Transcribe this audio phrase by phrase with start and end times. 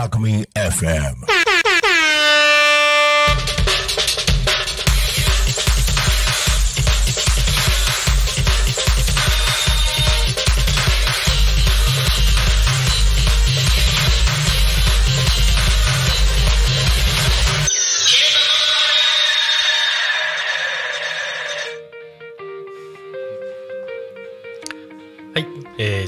[0.00, 1.59] Alchemy FM.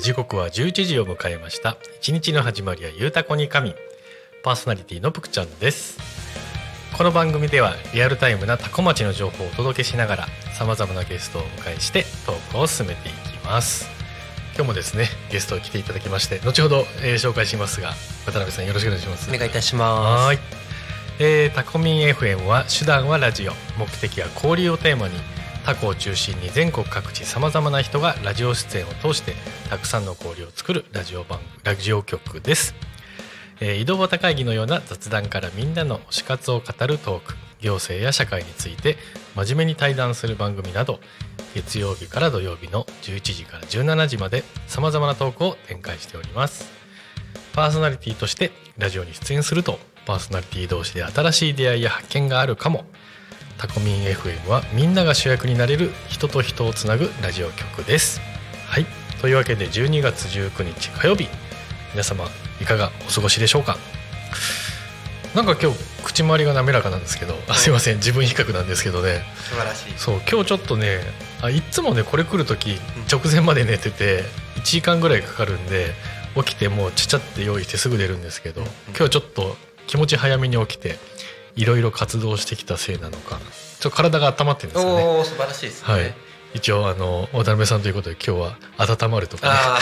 [0.02, 1.76] 時刻は11時を迎えました。
[2.00, 3.72] 一日の始まりはゆうたこに神
[4.42, 5.96] パーソナリティのぷくちゃんです。
[6.98, 10.26] この番組ではリアルタイムなタコ町の情報をお届けしながら
[10.58, 13.88] さまざまなゲストをお迎えしてトークを進めていきます。
[14.56, 17.92] 今日もですねゲストを来ていただきまして後ほど、えー紹介しますが
[18.26, 19.30] 渡辺さんよろしくお願いします。
[19.32, 20.38] お願いいたしまはーい、
[21.20, 23.52] えータコミン FM は手段はラジオ。
[23.78, 25.14] 目的は交流をテーマに
[25.64, 29.34] タコを中心に全国各地さまざまな人がラジオ出演を通して
[29.70, 32.74] たくさんの交流を作るラジオ番ラジオ局です、
[33.60, 38.96] えー移動型会議のような雑談からみんなの推し活を語るトーク行政や社会について
[39.36, 40.98] 真面目に対談する番組など
[41.54, 46.82] 月曜日から土曜日の11時から17時までさまざまなトークを展開しております。
[47.52, 52.84] パーソナリティとしてラジオに出演するとパーソナリティ同士で新しい出会いや発見があるかも。
[53.62, 58.20] タコミン FM はみんなが主役になれる人と人をつなぐラジオ局です。
[58.66, 58.86] はい。
[59.20, 61.28] というわけで12月19日火曜日。
[61.92, 62.24] 皆様
[62.60, 63.76] いかがお過ごしでしょうか？
[65.36, 67.98] なんか今日口周りが滑らかなんですけど、あすいません。
[67.98, 69.22] 自分比較なんですけどね。
[69.36, 69.92] す素晴らしい。
[69.96, 70.98] そう今日ちょっとね
[71.40, 74.24] あいっつもねこれ来る時直前まで寝てて
[74.56, 75.92] 1時間ぐらいかかるんで
[76.34, 79.56] 起きてもうちっちゃって用意してすぐ出るんですけど、今日はちょっと
[79.86, 80.96] 気持ち早めに起きて
[81.56, 83.38] いろいろ活動してきたせいなのか。
[83.80, 85.02] ちょっと体が温まってるんですよね。
[85.02, 86.14] おお素晴らしいですね、はい。
[86.54, 89.78] 一応あの渡辺さんということで今日は温まるとか、ね、あ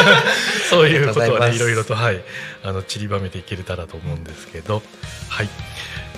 [0.68, 2.22] そういうことはねいろいろとはい。
[2.62, 4.82] あの散りばめていけれたらと思うんですけど。
[5.28, 5.48] はい。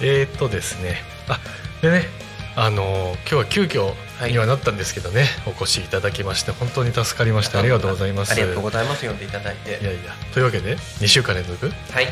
[0.00, 1.02] えー、っとですね。
[1.28, 1.38] あ
[1.80, 2.08] でね
[2.56, 3.92] あの今日は急遽
[4.30, 8.30] にはなったんですけどね、お越しいただきまして本当に助かりましてありがとうございます。
[8.32, 9.04] ありがとうございます。
[9.06, 9.70] 呼んでいただいて。
[9.70, 11.68] いやいやというわけで2週間連続？
[11.90, 12.08] はい。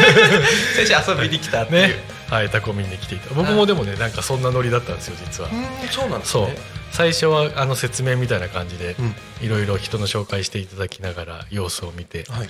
[0.76, 1.94] 先週遊びに来たっていう、ね。
[2.30, 3.34] はいタコミンに来ていた。
[3.34, 5.50] 僕もでもねなんかそんなノリだったんですよ実は。
[5.50, 6.46] うんそうなんですそう。
[6.46, 6.56] ね
[6.92, 9.14] 最初はあの説明みたいな感じでうん。
[9.42, 12.24] いろいろ人の紹介していただきながら様子を見て。
[12.30, 12.48] はい。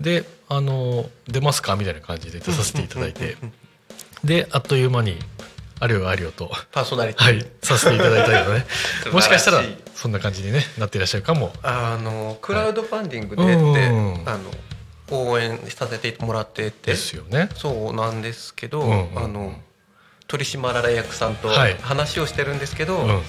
[0.00, 1.76] であの出ますか？
[1.76, 3.36] みたいな感じで出させていただいて。
[4.24, 5.16] であっという間に
[5.78, 6.50] あれよあれよと。
[6.72, 7.24] パーソナリティ。
[7.24, 8.66] はいさせていただいたけどね。
[9.12, 9.62] もしかしたら
[9.94, 11.52] そんな感じに、ね、なっていらっしゃるかも。
[11.62, 14.50] あのクラウドファンディングでって、うんあの
[15.08, 16.92] 応援させてもらってて。
[16.92, 17.48] ですよね。
[17.54, 19.24] そうなんですけど、うんうんうん。
[19.24, 19.54] あの
[20.26, 21.76] 取締役さんとはい。
[21.80, 23.22] 話をしてるんですけど、うん、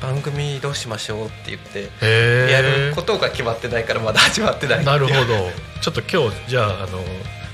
[0.00, 5.50] 番組どうしましょうって言ってへやるえことが決まってないからまだ始まってないなるほど。
[5.82, 7.04] ちょっと今日じゃああの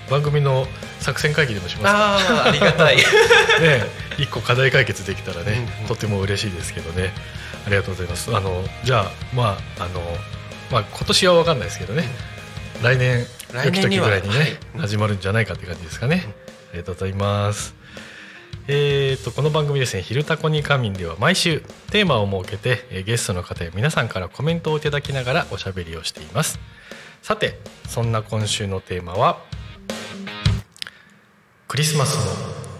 [0.08, 0.68] 番組の
[1.00, 2.34] 作戦会議でもしますか？
[2.34, 2.96] ああありがたい。
[3.60, 5.88] ね一個課題解決できたらね、うんうん。
[5.88, 7.12] とても嬉しいですけどね。
[7.66, 8.34] ありがとうございます。
[8.34, 10.00] あのじゃあまああの
[10.70, 12.04] まあ今年は分かんないですけどね、
[12.82, 13.26] 来年
[13.64, 14.58] 良き時ぐらいにね、はい。
[14.80, 16.24] 始まるんじゃないかって感じですかね、
[16.70, 17.74] ありがとうございます。
[18.68, 21.60] えー、とこの番組ですね「昼タコに仮眠」では毎週
[21.92, 26.58] テーマを設けてえーゲストの方や皆さんからコメントをいただきながらおしゃべりをしています。
[27.22, 29.38] さてそんな今週のテーマは
[31.68, 32.32] クリスマスの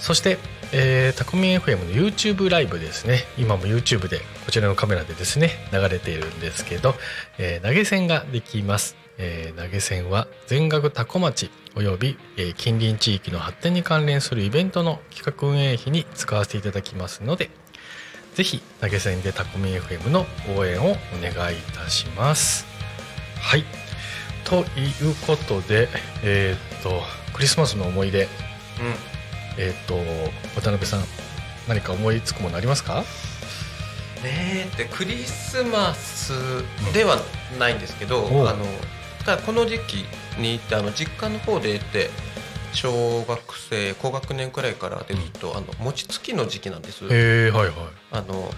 [0.00, 0.38] そして、
[0.72, 3.24] えータコミン FM の YouTube ライブですね。
[3.38, 6.94] 今も YouTube でこちらのカメラでですね流れているんですけど、
[7.38, 17.50] えー投げ銭ができます、えー投げ銭は全額タコ町および、えー近隣地域の発展に関連するイベントの企画運営費に使わせていただきますので
[18.34, 20.26] ぜひ投げ銭でタコミン FM の
[20.56, 22.66] 応援をお願いいたします。
[23.40, 23.77] はい。
[24.48, 25.88] ということで
[26.22, 27.02] えーっと
[27.34, 28.24] クリスマスの思い出。
[28.24, 28.28] うん。
[29.58, 29.94] えーっと
[30.60, 31.04] 渡辺さん
[31.68, 33.04] 何か思いつくものありますか？
[34.22, 36.32] ねえってクリスマス
[36.92, 37.18] では
[37.58, 38.46] ないんですけど、おう。
[38.48, 38.64] あの
[39.24, 39.94] ただこの時期
[40.40, 42.10] に行ってあの実家の方でって
[42.72, 47.04] 小学生高学年くらいからでると、あの餅つきの時期なんです。
[47.04, 47.08] へ
[47.48, 47.74] えはいはい。
[48.12, 48.50] あの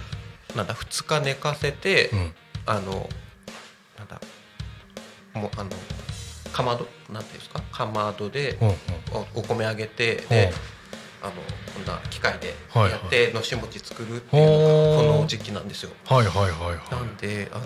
[0.56, 2.34] なんだ2日寝かせて、うん。
[2.66, 3.08] あの
[5.34, 5.70] もうあの
[6.52, 6.86] かまど？
[7.12, 7.60] なんていうんですか？
[7.72, 8.56] かまどで
[9.12, 10.28] おお米あげてうん。
[10.28, 10.52] で
[11.22, 11.32] あの
[11.74, 14.52] こんな機械ではいやってのし餅作るっていうの
[15.06, 15.90] がこの時期なんですよ。
[16.06, 17.64] はいはいはいはなんであの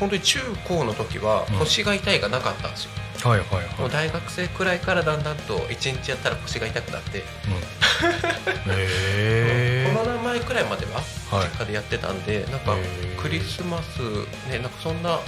[0.00, 1.58] 本当に中高の時はうん。
[1.58, 2.90] 腰が痛いがなかったんですよ。
[3.24, 3.80] いはいはいはい。
[3.80, 7.24] もう大学生くらいからだんだんと一日やったら腰が痛くなって、うん。
[9.94, 10.92] コロナ前くらいまでは
[11.30, 11.48] はい。
[11.50, 12.74] 実家でやってたんでなんか
[13.20, 14.00] クリスマス
[14.50, 15.18] ねなんかそんな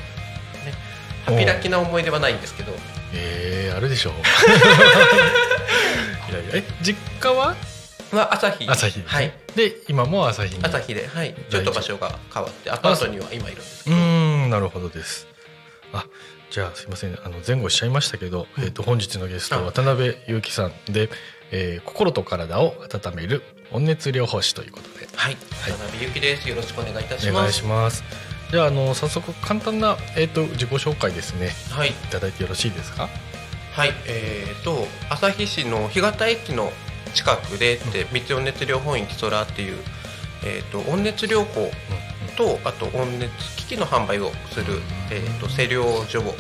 [1.32, 2.72] ねハピラキな思い出はないんですけど。
[3.14, 4.12] えー、あるでしょう。
[6.52, 7.54] え実家は？
[8.12, 8.66] は朝日。
[8.68, 9.32] 朝日はい。
[9.54, 10.64] で今も朝日に。
[10.64, 11.34] 朝日ではい。
[11.50, 14.02] ちょっと場所が変わってアパートには今いるんですけうどー
[14.46, 15.26] んなるほどです。
[15.92, 16.04] あ
[16.50, 18.64] じゃあすいませんあの前後しちゃいましたけど、うん。
[18.64, 21.08] えっと本日のゲストあ渡辺裕樹さんで、
[21.50, 23.42] えー心と体を温める
[23.72, 25.08] 温熱療法士ということで。
[25.14, 25.36] はい。
[25.60, 25.72] はい。
[25.72, 26.48] 渡辺ゆきです。
[26.48, 28.04] よろしくお願いいたしお願いますします
[28.50, 31.50] じゃああの早速簡単な、えー、と自己紹介ですね。
[31.70, 31.90] はい。
[31.90, 33.08] いただいてよろしいですか？
[33.72, 33.92] はい。
[34.06, 36.72] えー、と旭市の干潟駅の
[37.12, 39.76] 近くでって三温熱療法院キソラっていう、
[40.44, 41.70] えー、と温熱療法
[42.36, 46.34] とあと温熱機器の販売をする、えー、と清涼所を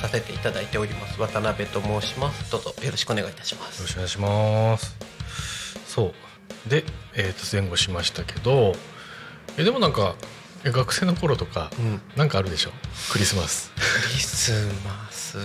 [0.00, 1.20] させていただいております。
[1.20, 2.50] 渡辺と申します。
[2.52, 4.96] どうぞよろしくお願いいたしまよろすしくお願いします。
[5.86, 6.14] そ
[6.66, 6.70] う。
[6.70, 8.74] で、えー、と前後しましたけど
[9.58, 12.00] えでもなんかえ学生の頃とかうん。
[12.16, 12.70] なんかあるでしょ？
[13.12, 13.80] クリスマス、ク
[14.12, 14.52] リス
[14.84, 15.38] マス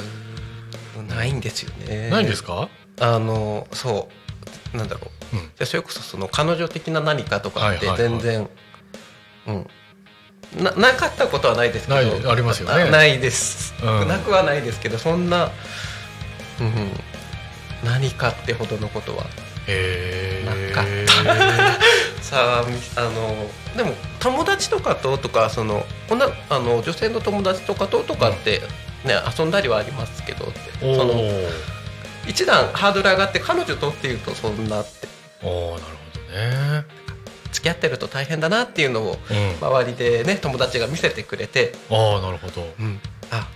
[1.10, 2.10] ないんですよね。
[2.10, 2.70] ないんですか？
[3.00, 4.10] あのそ
[4.74, 4.78] う。
[4.78, 5.38] なんだろう。
[5.38, 5.42] うん。
[5.44, 8.50] じゃあそれこそその彼女的な何かとかって全然、
[9.48, 9.68] うん。
[10.62, 11.96] ななかったことはないですけど。
[11.96, 12.84] ないありますよね。
[12.84, 14.08] あないです、うん。
[14.08, 15.52] なくはないですけどそんな、
[16.62, 16.92] うん、
[17.84, 19.26] 何かってほどのことはな
[20.74, 20.86] か
[22.26, 28.62] さあみあのでも友達とかととかその女あの女性の友達とかととかって、
[29.06, 30.46] ね遊んだりはありますけど
[30.80, 31.48] そのー
[32.28, 35.08] 一段ハードル上がって彼女とっていうとそんなって。
[35.44, 36.86] おーなるほどね。
[37.52, 39.68] 付き合ってると大変だなっていうのをうん。
[39.68, 42.62] 周りでね友達が見せてくれて、ああなるほど。
[42.62, 42.66] へ
[43.30, 43.48] あ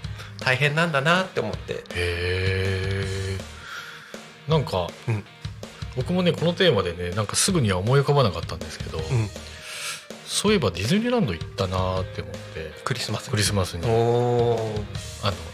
[0.41, 1.83] 大変なんだなって思って。
[1.95, 3.37] え
[4.47, 5.23] なんか、うん
[5.99, 9.03] 僕もねこのテーマでねなんかすぐには思い浮かばなかったんですけど、うん。
[10.25, 13.85] そういえばディズニーランド行ったなーって思ってクリスマスクリスマスに。
[13.85, 14.57] あの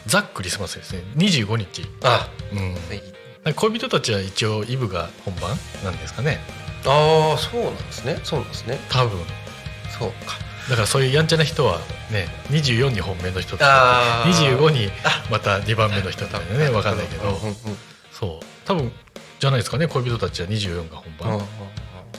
[0.06, 1.02] ザ・クリスマスですね。
[1.16, 1.88] 25日。
[2.04, 2.30] あ。
[2.54, 3.54] うん。
[3.56, 6.40] 恋人たちは一応イブが本番なんですかね。
[6.86, 8.20] あーそうなんですね。
[8.24, 8.78] そうなんですね。
[8.90, 9.20] 多分。
[9.98, 10.38] そうか。
[10.70, 11.80] だからそういうやんちゃな人は
[12.12, 14.58] ね24に本命の人とかあー。
[14.58, 15.25] 25にあ。
[15.32, 17.40] また2番目の人とかね分かんないけど。
[18.12, 18.46] そう。
[18.66, 18.92] 多分
[19.46, 19.88] じゃないですかね。
[19.88, 21.48] 恋人たちは24が本番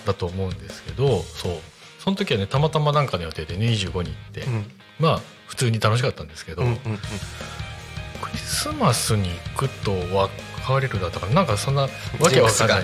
[0.06, 1.52] だと思うんですけどそう。
[1.98, 4.70] その時はねたまたまなんかの予定で25に行って、うん。
[5.00, 6.78] まあ普通に楽しかったんですけど、うんうんうん。
[6.78, 11.88] クリスマスに行くと別れるだったからなんかそんなわ
[12.30, 12.82] けわかんない。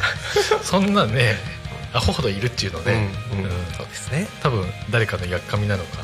[0.62, 1.36] そんなね
[1.94, 3.50] アホほどいるっていうので、うんうんうん。
[3.76, 4.26] そうですね。
[4.42, 5.98] 多分誰かのやっかみなのか。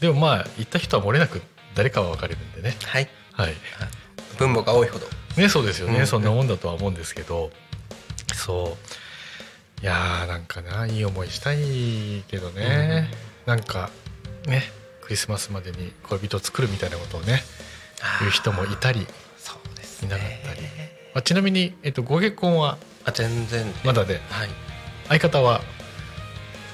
[0.00, 1.40] でもまあ行った人は漏れなく
[1.74, 2.76] 誰かは別れるんでね。
[2.84, 3.08] はい。
[3.32, 3.54] はい。
[4.36, 6.06] 分母が多いほどねそうですよね、うん。
[6.06, 7.50] そんなもんだとは思うんですけど。
[8.34, 8.76] そ
[9.80, 9.82] う。
[9.82, 13.10] いやーなんかないい思いしたいけどね、
[13.44, 13.90] なんか
[14.46, 14.62] ね
[15.02, 17.42] クリスマスまでに恋人作るみたいなことをね
[18.20, 20.62] 言う人もいたり、そうですいなかったり。
[20.62, 22.78] まあ、ちなみに、えっと、ご結婚は？
[23.04, 23.66] あ全然。
[23.84, 24.14] まだで？
[24.30, 24.48] はい。
[25.08, 25.60] 相方は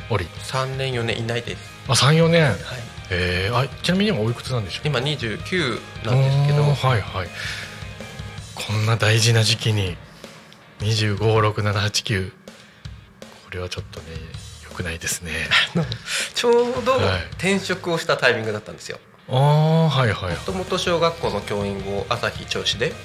[0.08, 2.44] おり？3年4年いないです、あ34年？
[2.44, 2.56] はい、
[3.10, 4.86] えー、あちなみに今おいくつなんでしょう？
[4.86, 6.62] 今29なんですけど。
[6.62, 7.28] はいはい
[8.66, 9.96] こんな大事な時期に。
[10.80, 12.34] 256789こ
[13.50, 14.06] れはちょっとね
[14.64, 15.32] 良くないですね。
[16.34, 17.22] ちょうどはい。
[17.32, 18.98] 転職をしたタイミングだったんですよ。
[19.28, 20.34] ああはいはい。
[20.34, 22.96] もともと小学校の教員を朝日銚子でさ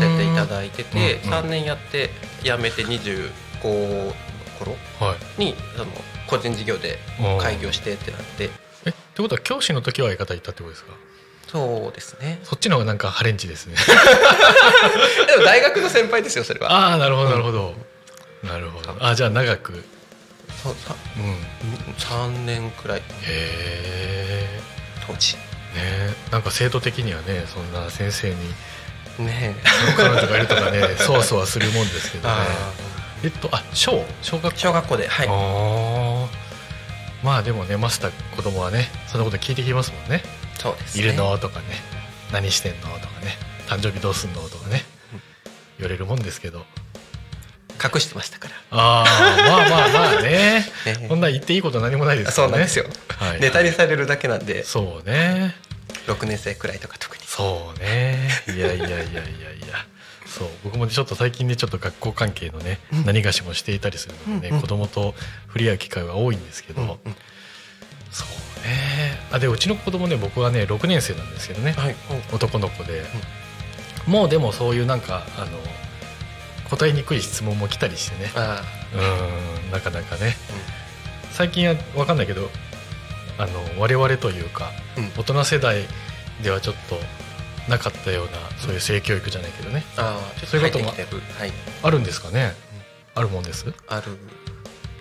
[0.00, 2.10] せていただいててうんうん3年やって
[2.42, 4.12] 辞めて25の
[4.58, 5.40] 頃はい。
[5.40, 5.86] にあの
[6.26, 6.98] 個人事業で
[7.40, 8.50] 開業してってなって。
[8.86, 10.92] えってことは教師の時は相方いたってことですか？
[11.50, 12.40] そうですね。
[12.42, 13.76] そっちの方がなんかハレンチですね。
[15.26, 16.72] でも大学の先輩ですよそれは。
[16.72, 17.74] ああなるほどなるほど、
[18.42, 18.96] なるほど。
[19.00, 19.84] あじゃあ長く。
[20.62, 21.94] そうさうん。
[21.94, 22.98] 3年くらい。
[22.98, 24.60] へえ
[25.06, 25.36] 当時。
[25.36, 28.36] ねなんか生徒的にはねそんな先生に
[29.18, 29.56] ね
[29.96, 32.34] 彼女がいるとかね そわそわするもんですけどね。
[32.36, 32.46] あ
[33.22, 34.04] えっとあ小？
[34.22, 34.58] 小学校。
[34.58, 35.28] 小学校ではい。
[35.28, 36.26] あー。
[37.22, 40.22] まあでもねマスター子供はねそんなこと聞いてきますもんね
[40.58, 41.04] そうですね。
[41.04, 41.36] いるの？
[41.38, 41.66] とかね。
[42.32, 42.88] 何してんの？
[42.98, 43.36] とかね。
[43.66, 44.42] 誕生日どうすんの？
[44.48, 44.82] とかね。
[45.78, 46.64] 言われるもんですけど。
[47.82, 48.54] 隠してましたから。
[48.70, 49.06] ああ
[49.48, 50.64] まあまあまあね。
[50.86, 52.34] ね こんな言っていいこと何もないですよね。
[52.34, 52.86] そうなんですよ。
[53.18, 53.40] はい。
[53.40, 54.64] ネタにされるだけなんで。
[54.64, 55.54] そうね。
[56.06, 57.22] 6年生くらいとか特に。
[57.26, 58.28] そうね。
[58.46, 59.86] いやいやいやいやいや。
[60.26, 60.48] そう。
[60.64, 63.04] 僕もねちょっと最近ねちょっと学校関係のね、うん。
[63.04, 64.60] 何がしもしていたりするのでね、うんうん。
[64.62, 65.14] 子供と
[65.48, 67.16] 触れ合う機会は多いんですけど、うんうん
[68.14, 68.28] そう
[68.66, 69.18] ね。
[69.32, 71.96] あでうちの子供ね僕はね6年生なんですけどね、はい。
[72.32, 73.02] 男の子で、
[74.06, 75.58] もうでもそういうなんかあの
[76.70, 78.30] 答えにくい質問も来たりしてね。
[78.36, 78.62] あ
[78.94, 80.36] うんなかなかね、
[81.32, 82.48] 最近は分かんないけど
[83.36, 85.10] あの我々というかあうん。
[85.18, 85.82] 大人世代
[86.42, 86.96] ではちょっと
[87.68, 89.84] なかったようなそういう性教育じゃないけどね。
[89.96, 90.92] ああちょっとそういうことも
[91.82, 92.54] あるんですかね、
[93.16, 93.66] あるもんです？
[93.88, 94.16] ある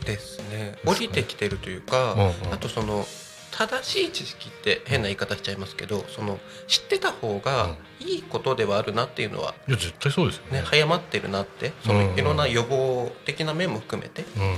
[0.03, 0.77] ですね。
[0.86, 2.53] 降りてきてるというか、うんうん。
[2.53, 3.05] あとその
[3.51, 10.60] 正しい知識って変な言い方しちゃいますけどその知ってた方がいいことではあるなっていうのは、いや絶対そうですよね。
[10.60, 12.19] ね、早まってるなってそのうんうん。
[12.19, 14.41] いろんな予防的な面も含めて、うん。
[14.41, 14.55] なる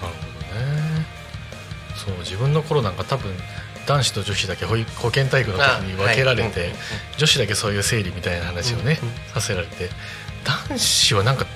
[0.00, 1.06] ほどね。
[1.94, 3.30] そう自分の頃なんか多分
[3.86, 6.72] 男子と女子だけ保健体育の時に分けられて、
[7.18, 9.14] 女子だけそういう生理みたいな話をね、うんうん。
[9.34, 9.90] させられて
[10.44, 11.46] 男子はなんか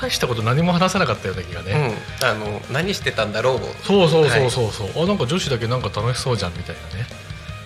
[0.00, 2.28] 大したこと何も話さなかったような気がね、うん。
[2.28, 3.58] あの何してたんだろうを。
[3.82, 7.06] そうそうそうそうそう、あなんか女子だけなんか楽しそうじゃんみたいなね。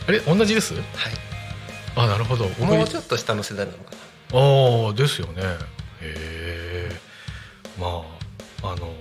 [0.09, 0.75] あれ同じです？
[0.75, 0.85] はい。
[1.97, 2.47] あなるほど。
[2.59, 3.97] 僕もうちょっと下の世代なのかな。
[4.39, 5.43] ああですよね。
[6.01, 7.01] へえ
[7.79, 8.05] ま
[8.63, 8.93] ああの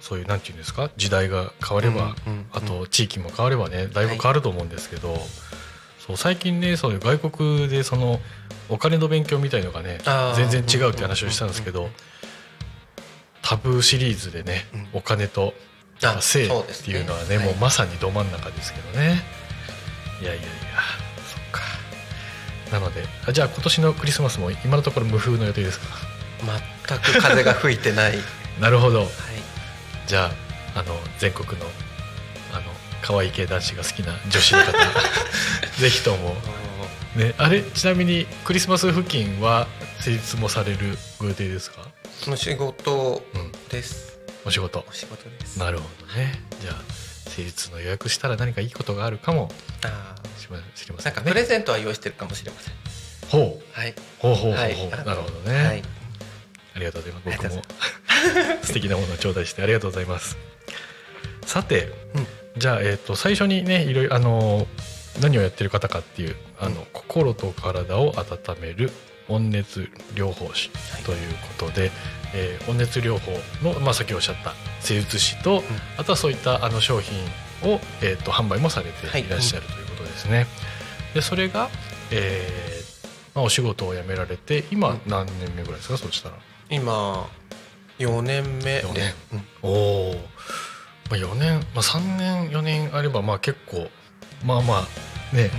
[0.00, 0.90] そういうなんていうんですか？
[0.96, 2.46] 時代が変われば、うんうんうん。
[2.52, 5.18] あと地域も変わればねだいぶ変わると思うんですけど、
[6.08, 8.18] そう最近ねそういう外国でその
[8.68, 9.98] お金の勉強みたいのがね
[10.34, 11.90] 全然違うって話をしたんですけど、
[13.42, 14.88] タブーシリーズでね、うん。
[14.94, 15.54] お金と
[16.02, 16.48] あ性っ
[16.84, 17.46] ていうのはねはい。
[17.46, 19.22] もうまさにど真ん中ですけどね。
[20.22, 20.50] いやいやいや
[21.26, 21.60] そっか。
[22.72, 25.86] なのであじゃあ今年のクリスマスも今のところ無風の予定ですか？
[26.86, 28.18] 全く風が吹いてない、はい、
[28.60, 29.06] なるほど。
[30.06, 30.30] じゃ
[30.74, 31.66] ああの全国の
[33.02, 34.72] 可愛い系男子が好きな女子の方。
[35.80, 36.34] ぜひとも、
[37.16, 39.66] ね、あれちなみにクリスマス付近は
[40.00, 41.88] 成立もされるご予定ですか、
[42.20, 44.84] その仕事うん、ですお仕事。
[44.88, 45.58] お仕事です。
[45.58, 46.42] なるほどね。
[46.60, 46.74] じゃあ
[47.30, 49.52] 成立の予約したら何かいいことがあるかも
[49.84, 51.16] あしま知りまーせんね。
[51.16, 52.74] なんかプレゼントは用意してるかもしれません。
[53.28, 53.78] ほう。
[53.78, 53.94] はい。
[54.18, 55.06] ほうほうほうほう、はい。
[55.06, 55.82] なるほどね、はい。
[56.74, 57.42] ありがとうございます。
[57.42, 57.62] 僕も
[58.60, 60.36] ご 素敵なものを頂戴してありがとうございます。
[61.44, 62.26] さて、うん
[62.58, 64.66] じゃあ、えー、と最初にねいろいろあの
[65.20, 68.90] 何をやってる方かっていうあの、心と体を温める
[69.28, 71.18] 温熱療法士はいという
[71.58, 71.90] ことで、
[72.34, 75.62] えー温熱療法の、まあ、さっきおっしゃった施術師と、
[75.96, 77.18] あとはそういったあの商品
[77.62, 79.28] を、えー、と販売もされてい。
[79.28, 80.46] らっしゃるということですね。
[81.14, 81.68] でそれが、
[82.10, 85.00] えーまあ、お仕事を辞められて今うん。
[85.06, 86.36] 何年目ぐらいですかそしたら。
[86.70, 87.28] 今
[87.98, 88.82] 4年目で。
[88.82, 89.14] 四年。
[89.32, 89.44] うん。
[89.62, 90.14] おお、
[91.10, 93.88] まあ、4年、まあ、3年4年あればまあ結構
[94.44, 94.86] まあま
[95.32, 95.50] あね。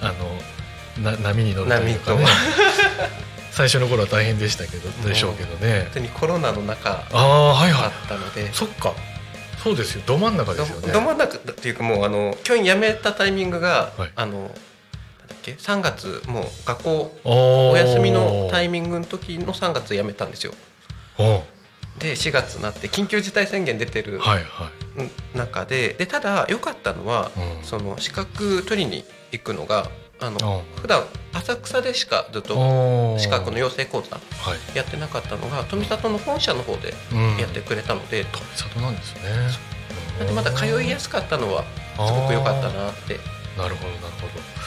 [0.00, 2.26] あのな波に乗るというかね。
[3.52, 5.82] 最初の頃は大変でしたけどでしょうけどね。
[5.82, 8.52] 本当にコロナの中ああはいだっはいたので。
[8.52, 8.94] そっか。
[9.62, 10.02] そうですよ。
[10.06, 10.92] ど真ん中でどすよね。
[10.92, 14.10] ど真ん中っていうかもうあの教員辞めたタイミングが、はい。
[14.16, 14.48] あの
[15.28, 20.54] だっけ3月もう学校おお休みのタイミミングの時の3月辞めたんですよ。
[21.98, 24.42] で4月になって緊急事態宣言出てるはいはい。
[24.76, 24.81] うん
[25.34, 27.64] 中ででただ良かったのは、うん。
[27.64, 30.80] その資格取りに行くのがあのうん。
[30.80, 34.20] 普段浅草でしかずっと資格の養成講座は
[34.74, 34.76] い。
[34.76, 37.36] やってなかったのが富里の本社の方でうん。
[37.38, 39.20] やってくれたので、里なんですね。
[40.18, 43.18] なんでまだ通いやすかったのはすごく良かったなって。
[43.56, 44.61] なるほどなるほど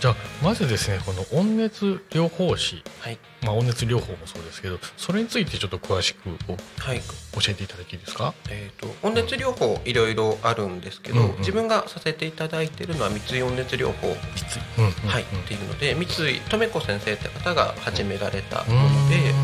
[0.00, 3.18] じゃあまずですねこの温熱療法士、はい。
[3.42, 7.00] まあ、温熱療法もそうですけどそれについてちょっと詳しくおはい。
[7.00, 8.34] 教えていただいていいですか？
[8.48, 11.38] えー、と温熱療法いろいろあるんですけど、うんうん。
[11.38, 19.34] 自分がさせていただいているのは三井温熱療法、うんうんはい、っていうので三井留子先生って方が始められたうんもので、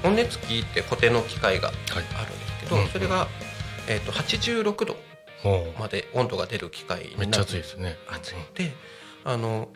[0.00, 1.76] と温熱機って固定の機械がはい
[2.14, 2.88] あるんですけど、うんうん。
[2.88, 3.26] それが、
[3.88, 4.96] えー、と86度
[5.78, 7.96] まで温度が出る機械になめっちゃ暑いですね。
[8.08, 8.36] 熱い。
[8.54, 8.72] で
[9.26, 9.68] あの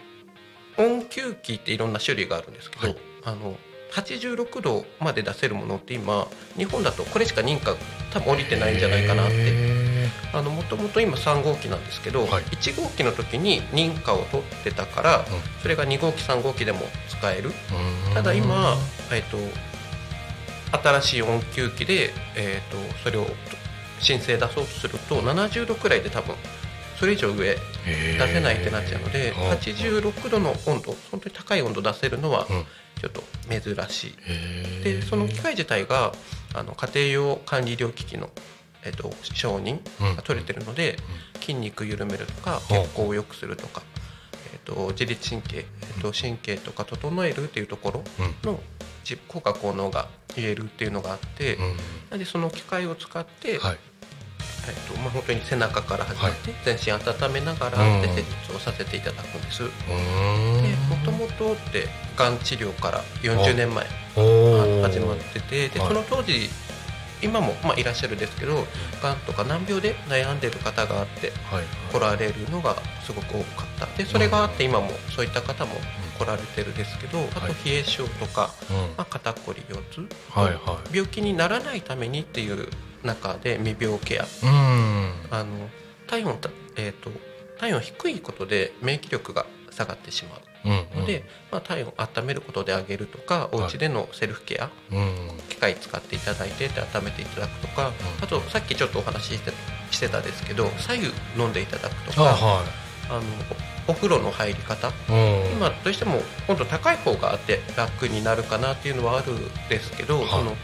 [0.79, 2.97] 温吸機っていろんな種類があるんですけど、はい。
[3.25, 3.57] あの
[3.93, 7.75] 86度まで出せるものって今日本だとこれしか認可
[8.13, 9.35] 多分降りてないんじゃないかなって。
[9.37, 12.45] へあのもともと今3号機なんですけど、はい。
[12.45, 15.25] 1号機の時に認可を取ってたから、
[15.61, 17.51] それが2号機3号機でも使える。
[17.51, 18.15] ーうん。
[18.15, 18.77] ただ今、
[19.13, 19.37] えっと
[20.79, 23.27] 新しい温吸機で、えっとそれを
[23.99, 26.37] 申請出そうとすると70度くらいで多分
[27.01, 27.59] それ以上上出
[28.19, 32.65] 出せないってなっちゃうので86度の温度本当に高い温度出せるのはうん。
[33.01, 34.85] ちょっと珍しい。
[34.85, 36.13] でその機械自体が
[36.55, 38.29] あの家庭用管理療機器の、
[38.85, 39.81] えっと承認
[40.17, 40.99] が取れてるので、
[41.41, 42.83] 筋肉緩めるとかうん。
[42.83, 43.83] 血行を良くするとか、
[44.53, 48.05] えっと自律神経、えっと神経とか整えるっていうところ
[48.45, 48.53] うん。
[48.53, 48.61] の
[49.05, 51.77] じ効果効能が言えるっていうのがあって、うん。
[52.11, 53.79] なんでその機械を使って、はい
[54.69, 58.03] えっとまあ、本当に背中から始まって、全身温めながらうん。
[58.03, 59.63] で施術をさせていただくんです。
[59.63, 59.69] で
[60.89, 63.87] もともとってがん治療から40年前
[64.83, 65.89] 始まっててではい。
[65.89, 66.49] その当時
[67.23, 68.67] 今も、まあ、いらっしゃるですけど
[69.03, 73.87] がんとか難病で悩んでる方があってはい来られるのがすごく多かった。
[73.97, 75.73] でそれがあって今もそういった方も
[76.19, 78.77] 来られてるですけどあとはい冷え性とか、うん。
[78.77, 80.09] まあ、肩こり腰痛、
[80.93, 82.69] 病気にならないためにっていう
[83.05, 84.25] 中で未病ケア。
[84.25, 85.13] うん。
[85.31, 85.69] あの
[86.07, 87.11] 体温た、えー、と
[87.59, 90.41] 体温低いことで免疫力が下がってしまう。
[90.63, 95.17] うんので、まあ、体温を温めることで上げるとかお家でのセルフケア、うん。
[95.49, 99.53] 機械使っていただいてで温めていただくとか、あとさっきちょっとお話しして
[99.91, 102.65] してたですけど左右飲んでいただくとかあは
[103.09, 103.23] あの
[103.89, 104.89] お風呂の入り方。
[104.89, 105.53] いうん。
[105.53, 110.29] 今どうしても温度高い方があって楽になるかなっていうのはあるんですけど、はい。
[110.29, 110.57] その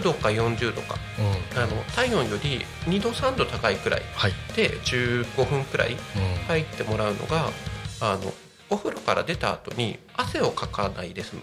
[0.00, 0.96] 39度か40度か。
[1.54, 1.62] うん。
[1.62, 4.32] あの体温より2度3度高いくらいはい。
[4.54, 5.98] で15分くらいうん。
[6.46, 7.50] 入ってもらうのが
[8.00, 8.32] あの
[8.70, 11.42] お風呂から出た後に汗をかかないで済む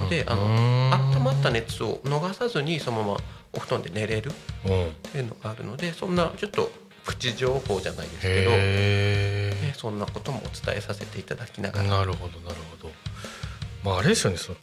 [0.00, 0.08] うん。
[0.08, 3.16] であのうん温まった熱を逃さずにそのまま
[3.52, 4.32] お布団で寝れるっ
[4.64, 4.92] うん。
[5.12, 6.70] ていうのがあるのでそんなちょっと
[7.04, 11.98] プチ情報じゃないですけど、へね、そんなこともお伝えさせていただきながえら。
[11.98, 12.90] なるほどなるほど。
[13.84, 14.56] まああれですよねその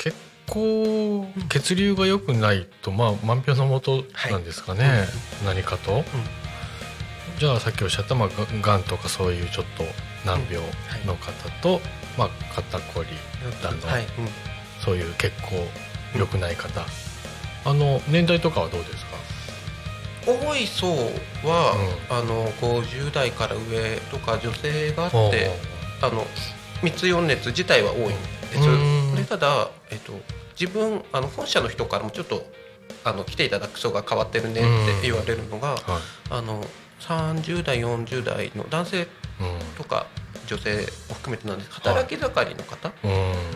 [0.47, 5.08] 血行血流が良くないとまあ満票のもとなんですかね、はい。
[5.45, 6.04] 何かと、
[7.39, 9.84] じゃあさっきおっしゃった、まあ、ががんとかそういうちょっと
[10.25, 10.65] 難病
[11.06, 11.80] の方と、
[12.17, 13.10] まあ、肩こり
[13.63, 14.08] だの、はい、うん。
[14.84, 15.67] そういう血行
[16.17, 16.82] 良くない方、
[17.65, 19.12] あの年代とかはどうですか？
[20.25, 20.88] 多い層
[21.47, 21.73] は、
[22.10, 25.49] あの50代から上とか女性があって
[26.01, 26.25] あの
[26.84, 28.13] 密四熱自体は多いんで
[28.62, 28.69] す。
[28.69, 29.15] うん。
[29.15, 30.13] でただ、えっと、
[30.60, 32.45] 自分あの本社の人からもちょっと
[33.04, 34.63] あの来ていただく層が変わってるねっ
[35.01, 35.80] て言われるのが、はい。
[36.30, 36.63] あの
[36.99, 39.08] 30代40代の男性う
[39.75, 40.06] とか
[40.45, 41.71] 女性を含めてなんです。
[41.71, 42.89] 働き盛りの方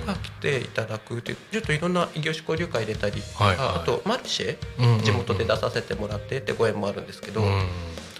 [0.06, 3.48] が来ていただくっていうちょっといろんな異業種交流会出たり、はい。
[3.50, 5.04] はいああとマルシェうん。
[5.04, 7.68] 地元で出させてもらってってご縁もあるんですけど、うん。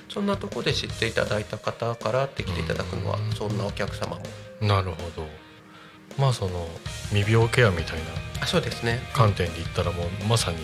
[0.10, 3.32] そんなとこで知っていただいた方からって来ていただくのは、うん。
[3.34, 4.22] そんなお客様も。
[4.62, 5.45] なるほど
[6.18, 6.68] まあその
[7.10, 8.06] 未病ケアみたいな
[8.42, 9.00] あそうですね。
[9.14, 10.58] 観点で言ったらもうまさに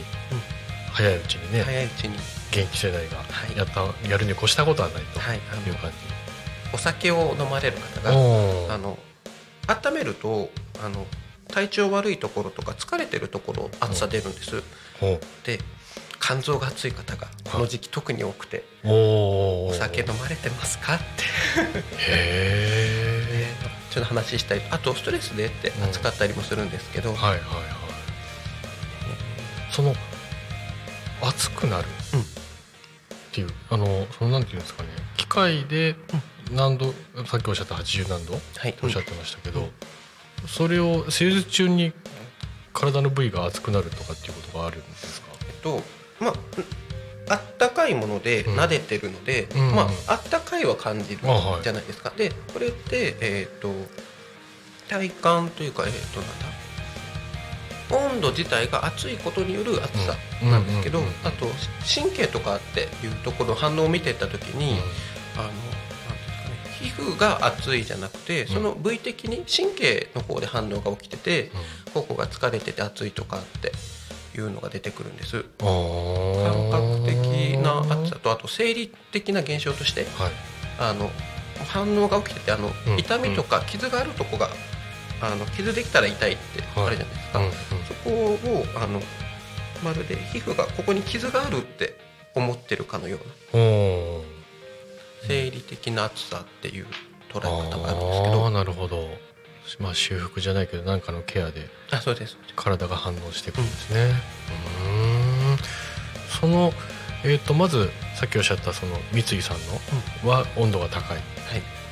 [0.94, 2.16] 早いうちにね、早いうちに、
[2.50, 3.58] 現役世代がはい。
[3.58, 5.42] やった、やるに越したことはないとはい、う
[5.76, 5.96] 感じ、
[6.74, 8.98] お酒を飲まれる方があの
[9.68, 10.50] 温めると
[10.84, 11.06] あの
[11.48, 14.62] 体調悪いところとか疲れてるところ暑さ出るんです、
[15.00, 15.60] ほで
[16.20, 21.04] 肝臓が熱い方がこの時期特に多くてうおお酒飲まれてますかって。
[21.98, 23.11] へ
[23.92, 25.84] ちょっと話したりあとストレスでってうん。
[25.84, 27.42] 扱ったりもするんですけど、えはいはいはい。
[29.72, 29.94] その
[31.22, 32.22] 熱くなるうん。
[32.22, 32.24] っ
[33.32, 34.90] ていうあのそのなんていうんですかね。
[35.18, 35.96] 機械で
[36.52, 36.94] 何度
[37.26, 38.74] さっきおっしゃった80何度はい。
[38.74, 39.70] とおっしゃってましたけど、
[40.48, 41.94] それを施術中に
[42.74, 45.28] 体の部位が熱くなるとかっていうことがあるんですか？
[45.48, 45.82] えっと
[46.20, 46.34] まあ
[47.34, 48.60] あったかいものでうん。
[48.60, 51.64] 撫でてるので、うんまああったかいは感じるあはい。
[51.64, 52.12] じゃないですか。
[52.16, 53.70] でこれってえっ、と
[54.90, 56.46] 体感というかえっ、となんだ？
[57.94, 61.28] 温度自体が熱いことによる熱さなんですけど、うんうんうんうん。
[61.28, 61.46] あと
[61.94, 64.78] 神経とかっていうところの反応を見てった時に、うん。
[64.78, 65.52] ですかね
[66.80, 71.52] 皮膚が熱いじゃなくてその部位的に神経の方で反応が起きてて、
[71.94, 73.72] ここが疲れてて熱いとかって
[74.36, 75.38] いうのが出てくるんです。
[75.38, 76.91] うん、あ感覚
[77.80, 80.06] 的な熱さはとあと生理的な現象としてい。
[80.80, 81.10] あの
[81.68, 84.50] 反応が起きててあの、うん痛みとか傷があるとこが
[85.22, 87.52] あの傷できたら痛いってあるじゃないですか、うんうん。
[87.54, 89.02] そこをあの
[89.84, 91.96] まるで皮膚がここに傷があるって
[92.36, 93.18] 思ってるかのよ
[93.54, 93.64] うな
[95.28, 96.88] 生理的な熱さっていう
[97.32, 99.08] 捉え方があるんですけああどなるほど。
[99.80, 104.12] まあ修復じゃないけど何かのケアであそうです体が反応していくんですね。
[104.84, 105.58] うーん。
[106.42, 106.74] その、
[107.24, 109.58] えー、とまずさっきおっしゃったその三井さん
[110.24, 111.24] のは温度が高い、はい。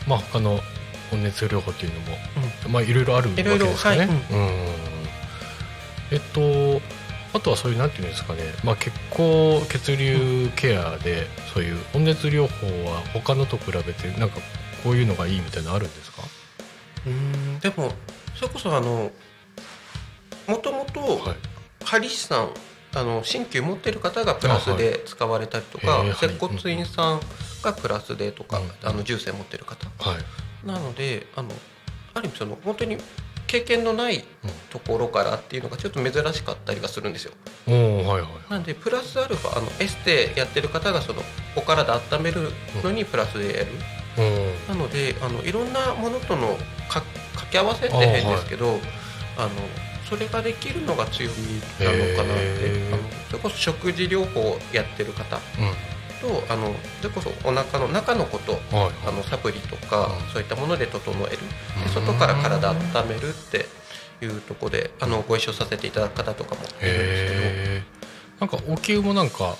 [0.07, 0.59] まあ他の
[1.11, 2.17] 温熱療法っていうのも、
[2.69, 3.97] まあいろいろあるわけですかね。
[3.97, 4.07] はい。
[4.07, 4.15] うん。
[6.11, 6.81] えっと
[7.31, 14.39] あとはそういうなんていうんですかね、まあ、血行血流ケアでそういう温熱療法は他のと比べてなんか
[14.83, 16.23] こういうのがいいみたいなのあるんですか、
[17.05, 17.59] うん。
[17.59, 17.91] でも
[18.35, 19.11] それこそあの
[20.47, 21.37] もともとはい、
[21.85, 22.49] 針師さん
[22.93, 27.21] あの鍼灸持ってる方がプラスで使われたりとか、接骨院さん
[27.61, 29.87] がプラスでとか、うんあの重生持ってる方。
[29.99, 30.67] はい。
[30.67, 31.49] なのであの
[32.13, 32.97] ある意味その本当に
[33.47, 34.23] 経験のない
[34.69, 37.33] ところからっていうのがちょっと珍しかったりはするんですよ。
[37.67, 41.21] はいはいなんでプラスアルファあのエステやってる方がその
[41.55, 42.51] お体温める
[42.83, 43.67] のにプラスでやる。
[44.67, 46.47] なのであのいろんなものとの
[46.89, 47.01] か
[47.33, 48.79] 掛け合わせって変ですけど
[49.37, 49.49] あ、の
[50.09, 55.39] それができるのが強みなのかなってあのそれこそ食事療法をやってる方う
[56.21, 58.91] とあのそれこそお腹の中のことんはい。
[59.07, 60.33] あのサプリとか、うん。
[60.33, 61.37] そういったもので整える。
[61.93, 63.65] 外から体温めるって
[64.21, 66.95] いうところであのご一緒させていただく方とかもいるんですへ
[67.77, 67.83] え
[68.39, 69.55] なんかお灸もなんか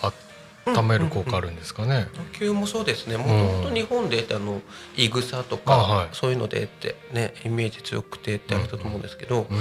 [0.66, 3.18] 温める効果あるんですかね、けど呼吸もそうですね。
[3.18, 3.64] もとうん。
[3.64, 4.62] もと日本であの
[4.96, 6.10] いぐさとか、あはい。
[6.12, 9.58] そういうのでってねイメージ強くてってあったと思うんですけど、うん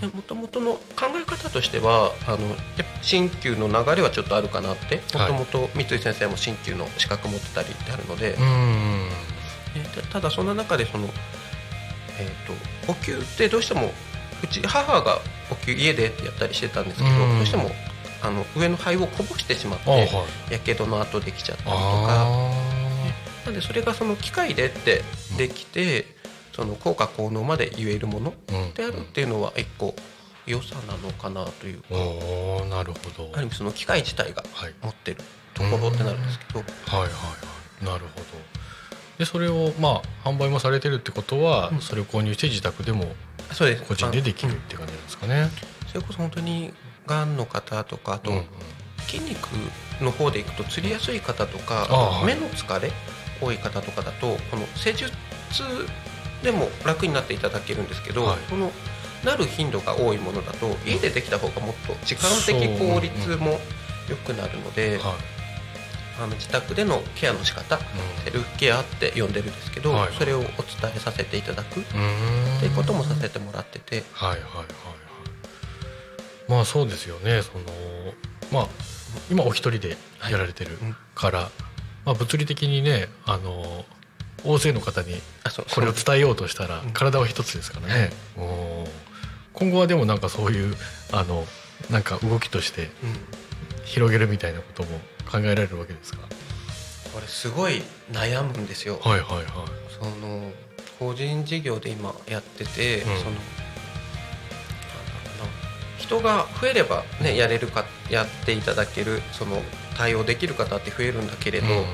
[0.00, 0.80] もともとの考
[1.14, 5.02] え方としてはあのやっぱ鍼灸の流れはちょっとあるかなって。
[5.14, 5.28] もはい。
[5.28, 8.36] ともと三井先生も鍼灸の資格持ってたりってあるので、
[9.94, 11.08] たただその中でその、
[12.18, 13.92] えー、とお灸ってどうしても
[14.42, 15.18] うち母が
[15.50, 17.36] お灸家でってやったりしてたんですけど、うん。
[17.36, 17.70] どうしても
[18.22, 20.08] あの上の肺をこぼしてしまって
[20.50, 21.80] やけどの跡できちゃったりとか。
[21.80, 22.50] あ
[23.46, 25.02] なんでそれがその機械でって
[25.38, 26.04] できて、
[26.52, 28.34] その効果効能まで言えるもの
[28.74, 29.94] であるっていうのは一個
[30.46, 33.30] 良さなのかなというか、おおなるほど。
[33.32, 34.74] ある意味その機械自体がはい。
[34.82, 35.18] 持ってる
[35.54, 37.10] ところってなるんですけど、はいはいは
[37.82, 37.84] い。
[37.86, 38.24] なるほど。
[39.18, 41.80] でそれをまあ販売もされてるってことは、うん。
[41.80, 43.06] それを購入して自宅でも
[43.88, 45.50] 個人でできるあって感じなんですかね。
[45.84, 45.88] うん。
[45.88, 46.74] それこそ本当に
[47.10, 48.44] がんの方とかあと、うんうん。
[49.08, 49.48] 筋肉
[50.00, 52.24] の方でいくとつりやすい方とかあはい。
[52.26, 52.92] 目の疲れ
[53.40, 55.12] 多い方とかだとこの施術
[56.42, 58.38] でも楽になっていただけるんですけど、はい。
[58.48, 58.70] その
[59.24, 63.58] なる頻度が多いものだと家でできた方がもっと時間的効率も
[64.08, 65.14] 良くなるので、はい。
[66.22, 67.78] あの自宅でのケアの仕方
[68.24, 70.12] セルフケアって呼んでるんですけど、はい。
[70.18, 70.52] それをお伝
[70.94, 72.60] えさせていただくっうん。
[72.60, 74.66] ていうこともさせてもらってて、はいはいはいはい
[76.50, 77.42] まあそうですよね。
[77.42, 77.64] その
[78.52, 78.68] まあ
[79.30, 79.96] 今お一人で
[80.30, 80.96] やられてるうん。
[81.14, 81.50] から、
[82.04, 83.84] まあ、物理的にねあの
[84.44, 85.20] 大勢の方に
[85.74, 86.90] これを伝えようとしたらうん。
[86.90, 88.88] 体は一つですからね、おー。
[89.52, 90.74] 今後はでもなんかそういう
[91.12, 91.46] あの
[91.88, 92.90] なんか動きとしてうん。
[93.84, 94.88] 広げるみたいなことも
[95.30, 96.20] 考えられるわけですか？
[97.12, 97.82] これすごい
[98.12, 98.98] 悩むんですよ。
[99.02, 99.46] はいはいはい。
[99.98, 100.52] その
[100.98, 103.18] 個人事業で今やってて、うん。
[103.18, 103.30] その
[106.10, 109.62] 人が増えればねやれるかやっていただけるその
[109.96, 111.84] 対応できる方って増えるんだけれど、うん。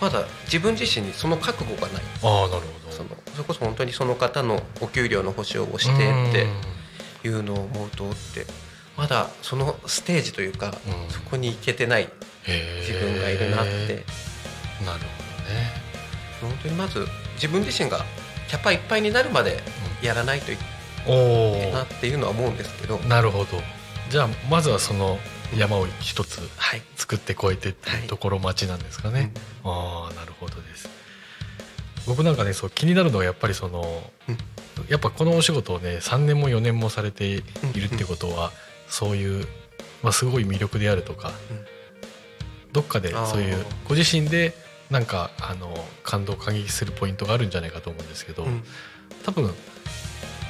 [0.00, 2.02] まだ自分自身にその覚悟がない。
[2.22, 2.96] ああなるほど。
[2.96, 8.46] そのそれこそ本当にその方のお給料の保証をしてっていうのを思うとって
[8.96, 11.10] まだそのステージというか、うん。
[11.10, 12.08] そこに行けてない
[12.46, 14.04] 自自分がいるなって、なる
[14.86, 15.72] ほどね。
[16.40, 18.04] 本当にまず自分自身が
[18.48, 19.60] キャパいっぱいになるまで
[20.00, 20.77] やらないといおけな
[21.08, 23.46] おっていうのは思うんですけど、なるほど。
[24.10, 25.18] じゃあまずはその
[25.56, 26.82] 山を一つはい。
[26.96, 29.32] 作って越えてっていうところ待ちなんですかね、
[29.64, 29.70] うん。
[29.70, 30.88] ああなるほどです。
[32.06, 34.38] 僕なんかねそう気になるのはやっぱりその、うん。
[34.88, 37.42] やっぱこのお仕事をね3年も4年もされている
[37.86, 38.52] ってことは、
[38.88, 39.46] そういう、
[40.02, 41.64] まあ、すごい魅力であるとか、うん。
[42.72, 44.54] どっかでそういうご自身で
[44.90, 48.62] なんかあの感動感激するポイントがあるんじゃないかと思うんですけど、うん。
[49.24, 49.54] 多分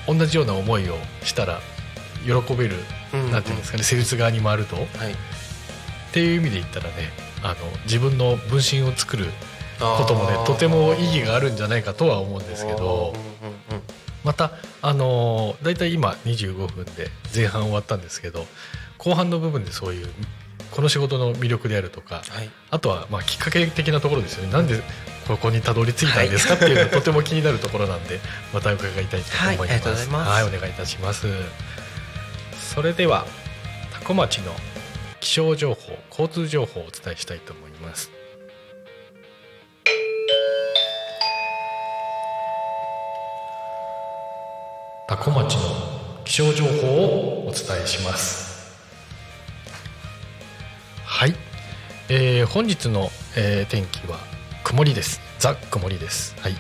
[0.08, 1.60] 同じような思いをしたら
[2.24, 2.76] 喜べる、
[3.12, 4.76] うんなんていうんですかね施術側に回ると。
[4.76, 5.14] っはい。
[6.12, 7.10] ていう意味で言ったらね
[7.42, 9.26] あの自分の分身を作る
[9.78, 13.82] こともねとても意義があるんじゃないかとは思うんですけどうんうんうん
[14.24, 14.50] また
[14.82, 18.46] あのー、だいたい今25分で前半終わったんですけど
[18.96, 20.08] 後半の部分でそういう
[20.72, 22.50] この仕事の魅力であるとかはい。
[22.70, 24.52] あとはまあきっかけ的なところですよね。
[24.52, 24.82] なんで
[25.28, 28.18] ここにたどり着いたんですかっていうのがとても気になるところなんで
[28.52, 29.36] また伺いたいと思います。
[29.36, 31.26] はいありがとうございますはいお願いいたします。
[32.74, 33.26] それでは
[33.92, 34.52] 多古町の
[35.20, 38.10] 気象情報交通情報をお伝えしたいと思います。
[45.08, 45.60] 多古町の
[46.24, 48.76] 気象情報をお伝えします。
[51.04, 51.34] はい、
[52.08, 54.18] えー本日の、えー天気は
[54.68, 55.22] 曇りです。
[55.38, 56.36] ザ曇りです。
[56.40, 56.54] はい、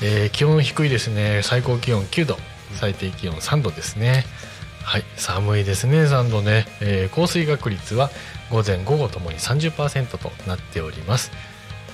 [0.00, 1.42] えー気温低いですね。
[1.44, 2.38] 最高気温9度。
[2.80, 4.24] 最低気温3度ですね。
[4.82, 5.04] はい。
[5.16, 8.08] 寒いですね3度ね、えー降水確率は
[8.50, 11.30] 午前午後ともに30%となっております。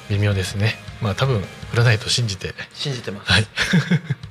[0.08, 0.76] 微妙ですね。
[1.02, 1.40] まあ多分
[1.72, 2.54] 降らないと信じて。
[2.72, 3.32] 信じてます。
[3.32, 3.46] はい。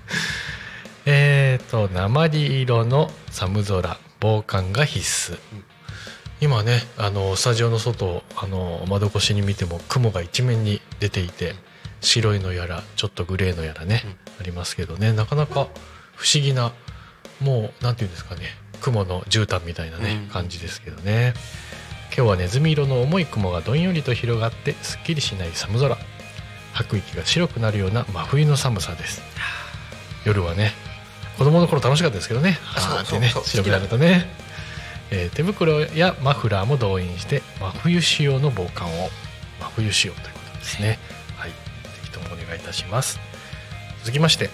[1.06, 3.98] えっと鉛色の寒空。
[4.22, 5.38] 防寒が必須、
[6.40, 11.56] 今ねあのスタジオの外あの窓越しに見ても雲が一面に出ていて
[12.02, 14.04] 白いのやらちょっとグレーのやらね、
[14.40, 15.14] ありますけどね。
[15.14, 15.68] なかなか
[16.16, 16.72] 不思議な
[17.42, 18.42] もうなんていうんですかね
[18.82, 20.30] 雲の絨毯みたいなね、うん。
[20.30, 21.34] 感じですけどね。
[22.16, 25.98] 今日はネズミ色の重い雲がどんよりと広がってすっきりしない寒空。
[26.74, 29.24] 吐く息が白くなるような真冬の寒さです。
[30.26, 30.74] 夜はね
[31.38, 32.60] 子供の頃楽しかったですけどね。
[32.76, 33.30] あそうあーってね。
[33.44, 34.28] 白くなるとね、
[35.12, 39.10] えー手袋やマフラーも動員して真冬仕様の防寒を
[39.60, 41.00] 真冬仕様ということですね。
[41.38, 41.50] はい。
[41.50, 41.56] ぜ
[42.04, 43.20] ひともお願いいたします。
[44.04, 44.50] 続きまして。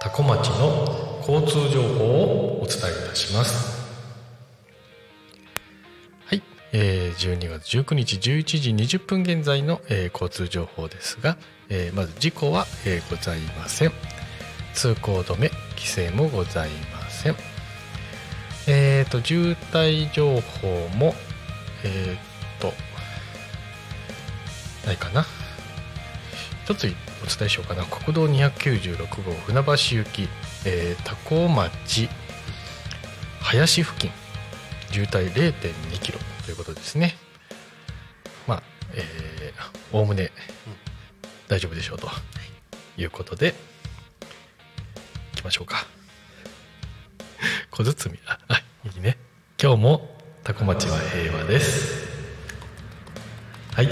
[0.00, 3.80] 多古町の交通情報をお伝えいたします。
[6.26, 11.36] はい、えー12月19日11時20分現在の、えー交通情報ですが、
[11.68, 13.92] えーまず事故は、えーございません。
[14.74, 17.36] 通行止め規制もございません。
[18.66, 21.14] えー、と渋滞情報も
[21.84, 22.72] えー、と
[24.86, 25.26] ないかな。
[26.64, 27.84] 一つお伝えしようかな。
[27.84, 30.28] 国道296号船橋行き、
[30.64, 32.08] えー、多古町
[33.40, 34.10] 林付近
[34.92, 37.16] 渋滞0 2キロということですね。
[38.46, 38.62] まあ
[38.94, 39.32] えー
[39.92, 40.30] おおむね
[41.48, 42.08] 大丈夫でしょうと
[42.96, 43.52] いうことでい
[45.42, 45.86] きましょうか。
[47.70, 48.62] 小包ああ
[48.94, 49.18] いいね。
[49.60, 50.08] 今日も
[50.44, 52.06] 多古町は平和です。
[53.74, 53.88] はい。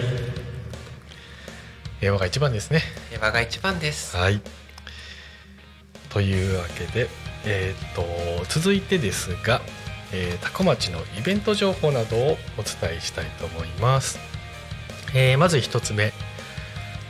[1.99, 2.83] 平和が一番ですね。
[3.11, 4.17] 平和が一番です。
[4.17, 4.41] はい。
[6.11, 7.09] というわけで、
[7.45, 8.05] えー、と
[8.49, 9.61] 続いてですが、
[10.13, 12.21] えー、多古町のイベント情報などを
[12.59, 14.21] お伝えしたいと思います。
[15.15, 16.10] えーまず一つ目、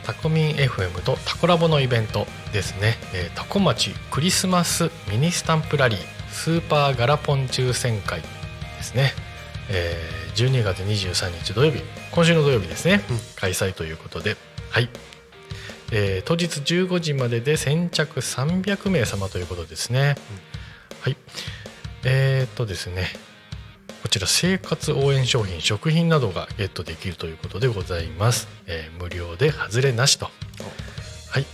[0.03, 2.97] タコミン FM とタコラボのイベントですね。
[3.13, 8.27] えー、タコ町クリスマスミニスタンプラリースーパーガラポン抽選会で
[8.83, 9.13] すね。
[9.69, 11.83] えー12月23日土曜日
[12.13, 13.17] 今週の土曜日ですね、うん。
[13.35, 14.37] 開催ということで。
[14.69, 14.89] はい。
[15.91, 20.15] えー当日15時までで先着300名様ということですね、
[21.01, 21.17] はい。
[22.03, 23.07] えー、っとですね
[24.01, 30.25] こちら生活応援商品食品などがゲットできるということでございます、えー無料で外れなしと。
[31.29, 31.45] はい。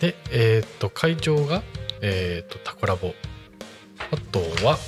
[0.00, 1.62] でえーっと会場が
[2.02, 3.14] えーっとタコラボ。
[4.12, 4.78] あとは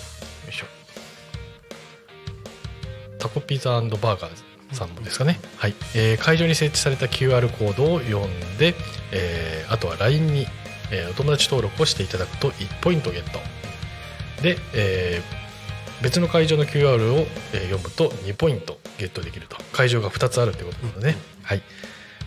[3.18, 4.31] タコピザバーガー
[4.72, 5.74] さんもですかね、はい。
[5.94, 8.74] えー会場に設置された QR コードを読んで、
[9.12, 10.46] えーあとは LINE に、
[10.90, 13.38] えーお友達登録をしていただくと1ポイントゲット。
[14.42, 15.41] で、えー
[16.03, 17.19] 別の会場の QR を、
[17.53, 19.57] えー読むと2ポイントゲットできると。
[19.73, 21.17] 会場が2つあるってことなので、ね。
[21.43, 21.62] はい。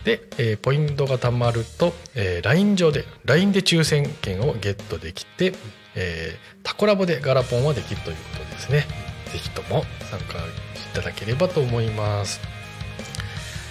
[0.04, 5.54] で、えーポイントがたまると、えー LINE 上で LINE で抽選券をゲットできて、
[5.94, 8.86] えータコラボでガラポンはできるということですね。
[9.32, 10.40] ぜひとも参加い
[10.94, 12.40] ただければと思います。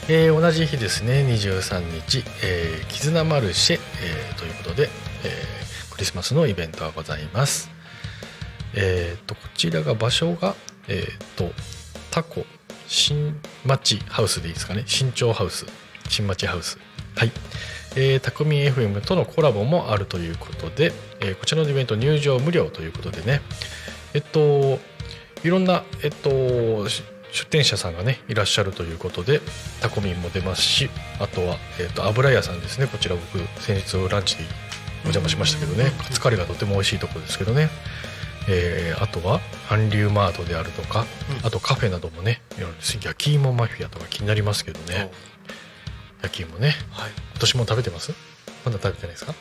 [0.07, 4.89] えー同じ日ですね23日、えー絆マルシェ、えーということで、
[5.23, 7.74] えークリスマスのイベントがございます
[8.75, 10.55] えーとこちらが場所が、
[10.87, 11.51] えーと
[12.11, 12.45] タコ
[12.87, 13.35] 新
[13.65, 14.83] 町ハウスでいいですかね。
[14.85, 15.65] 新潮ハウス。
[16.07, 16.77] 新町ハウス。
[17.15, 17.31] はい、
[17.95, 23.41] えー、タコミ FM とのコラボもあるということで、えーこちらのイベント入場無料ということでね。
[24.13, 24.79] えっと
[25.43, 29.41] いろんな、えっと、し出店者さんがねいらっしゃるということで
[29.81, 32.87] タコミンも出ますしあとは、えっと、油屋さんですね。
[32.87, 34.43] こちら僕先日ランチで
[35.03, 35.91] お邪魔しましたけどね。
[36.01, 37.69] カツカレーがとても美味しいところですけどね、
[38.47, 41.05] えーあとは韓流マートであるとか、
[41.41, 41.45] うん。
[41.47, 42.41] あとカフェなどもね
[43.01, 45.11] 焼き芋マフィアとか気になりますけどね。
[46.21, 46.73] 焼き芋ね。
[46.91, 47.11] はい。
[47.31, 48.13] 今年も食べてます？
[48.65, 49.33] まだ食べてないですか？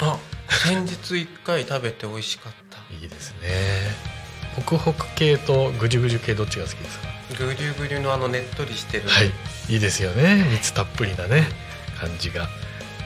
[0.00, 2.78] あ先日一回食べて美味しかった。
[2.94, 3.48] いいですね。
[4.56, 7.08] ホクホク系とぐじゅぐじゅ系どっちが好きですか？
[7.38, 9.30] ぐりゅぐりゅのあのねっとりしてる、はい。
[9.72, 10.46] いいですよね。
[10.50, 11.44] 蜜たっぷりなね
[11.98, 12.48] 感じが。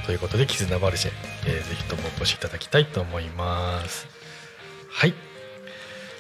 [0.07, 1.11] ということで絆マルシェ、
[1.47, 4.07] えーぜひともお越しいただきたいと思います。
[4.90, 5.14] はい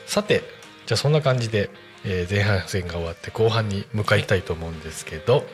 [0.06, 0.42] さて
[0.86, 1.68] じゃあそんな感じで、
[2.04, 5.44] えー前半戦が終わって後半に向かいたいと思うんですけど、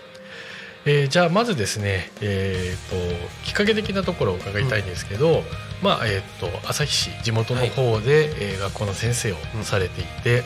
[0.84, 5.42] えーじゃあまずですね、えー、ときっかけ的なところを伺いたいんですけど、
[5.82, 10.42] まあえっ、と旭市地元の方で、えー学校の先生をされていて、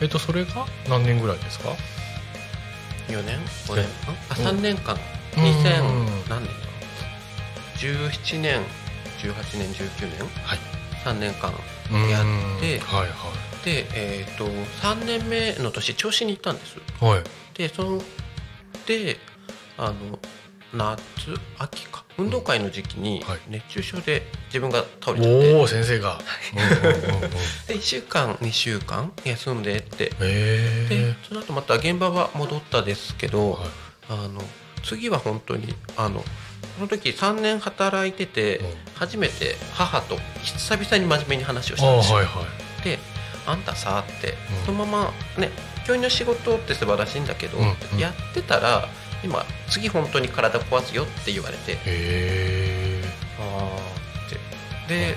[0.00, 1.70] えっ、とそれが何年ぐらいですか
[3.08, 3.84] ？4年？5年？
[4.30, 4.96] あ3年間。
[5.36, 5.42] うん。
[5.44, 6.62] 2000何年だ
[7.78, 8.60] ？17年
[9.18, 10.20] 18年19年？
[10.44, 10.58] はい。
[11.04, 11.52] 3年間
[11.98, 13.08] やってはい
[13.64, 16.76] でえっ、と3年目の年調子に行ったんです。
[17.00, 17.12] はい。
[17.14, 17.24] はい
[17.54, 18.02] でその
[18.86, 19.18] で
[19.76, 20.18] あの
[20.72, 21.02] 夏
[21.58, 22.02] 秋か。
[22.18, 23.38] 運動会の時期にはい。
[23.48, 26.20] 熱中症で自分が倒れちゃって、おお先生が、
[27.68, 30.06] で1週間2週間休んでって。
[30.06, 33.68] でえその後また現場は戻ったですけど、はい。
[34.10, 34.42] あの
[34.82, 36.24] 次は本当にあの
[36.76, 38.66] その時3年働いてて、うん。
[38.94, 42.18] 初めて母と久々に真面目に話をしあたんですよ。
[42.18, 42.42] あはいは
[42.80, 42.84] い。
[42.84, 42.98] で
[43.46, 44.66] 「あんたさ」って、うん。
[44.66, 45.50] そのままね
[45.86, 47.98] 教員の仕事って素晴らしいんだけど、うんうん。
[47.98, 48.88] やってたら
[49.24, 53.02] 今次本当に体壊すよって言われてへえ
[53.40, 54.94] ああって。
[54.94, 55.16] で、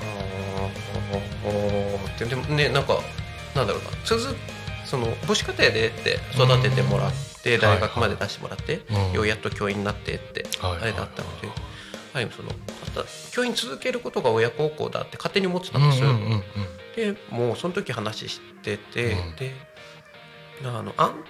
[0.00, 2.24] あーって。
[2.24, 3.00] でもねなんか
[3.56, 3.90] なんだろうな。
[4.04, 4.36] 続
[4.84, 9.12] その母子家庭でって育ててもらって、うん大学まで出してもらって、うん。
[9.12, 11.48] ようやっと教員になってって、はいあれだったので、
[12.12, 12.50] はい、その
[13.32, 16.08] 教員続けることが親孝行だって勝手に思ってたんですよ。
[16.96, 19.36] でもうその時話してて、うん。
[19.36, 19.52] で
[20.64, 21.24] あのあん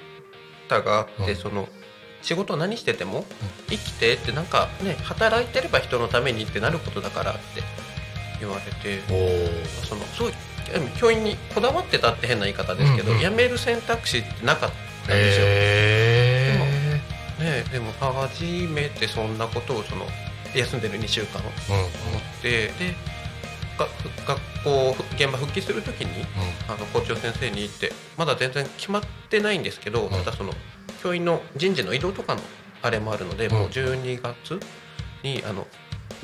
[0.69, 1.37] たがってうん。
[1.37, 1.69] その、
[2.23, 3.25] 仕事何してても
[3.69, 7.41] 生きてってなんかね働いてれば人のためにってなることだからって
[8.39, 9.01] 言われて
[9.85, 10.33] そのそう
[10.99, 14.71] 教員にこだわってたって変な言い方ですけど、辞める選択肢ってなかっ
[15.07, 16.02] たんですよ。
[17.43, 20.07] ね、でも初めてそんなことをその
[20.55, 21.89] 休んでる2週間思うんうん。
[21.89, 21.91] っ
[22.41, 22.73] てで
[23.79, 23.87] が
[24.27, 26.25] 学校現場復帰する時に
[26.69, 30.11] あの校長先生に言ってまだ全然決まってないんですけど、ん。
[30.11, 30.53] またその
[31.03, 32.41] 教員の人事の移動とかの
[32.83, 33.53] あれもあるので、うん。
[33.55, 34.61] もう12月
[35.23, 35.67] にあの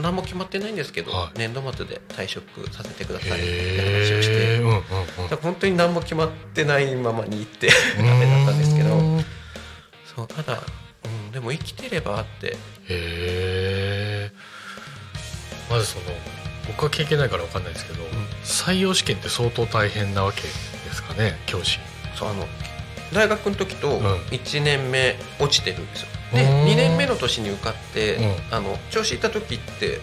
[0.01, 1.39] 何も決まってないんですけど、はい。
[1.39, 4.83] 年度末で退職させてくださいってへ話をして、えうんうんうん。
[5.43, 8.89] 本当に何も決まってないままに行ってダメだったんですけど
[10.19, 10.61] そうただ、うん、
[11.39, 12.57] でも生きてればって。
[12.89, 14.33] え
[15.71, 16.05] まずその
[16.67, 18.03] 僕は経験ないから分かんないですけど、
[18.43, 20.49] 採用試験って相当大変なわけで
[20.93, 21.79] すかね教師。
[22.17, 22.45] そうあの
[23.15, 24.05] 大学の時とうん。
[24.31, 26.09] 1年目落ちてるんですよ。
[26.33, 28.57] でうん2年目の年に受かって、うん。
[28.57, 30.01] あの調子いった時って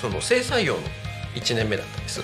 [0.00, 0.80] その正採用の
[1.34, 2.22] 1年目だったんです。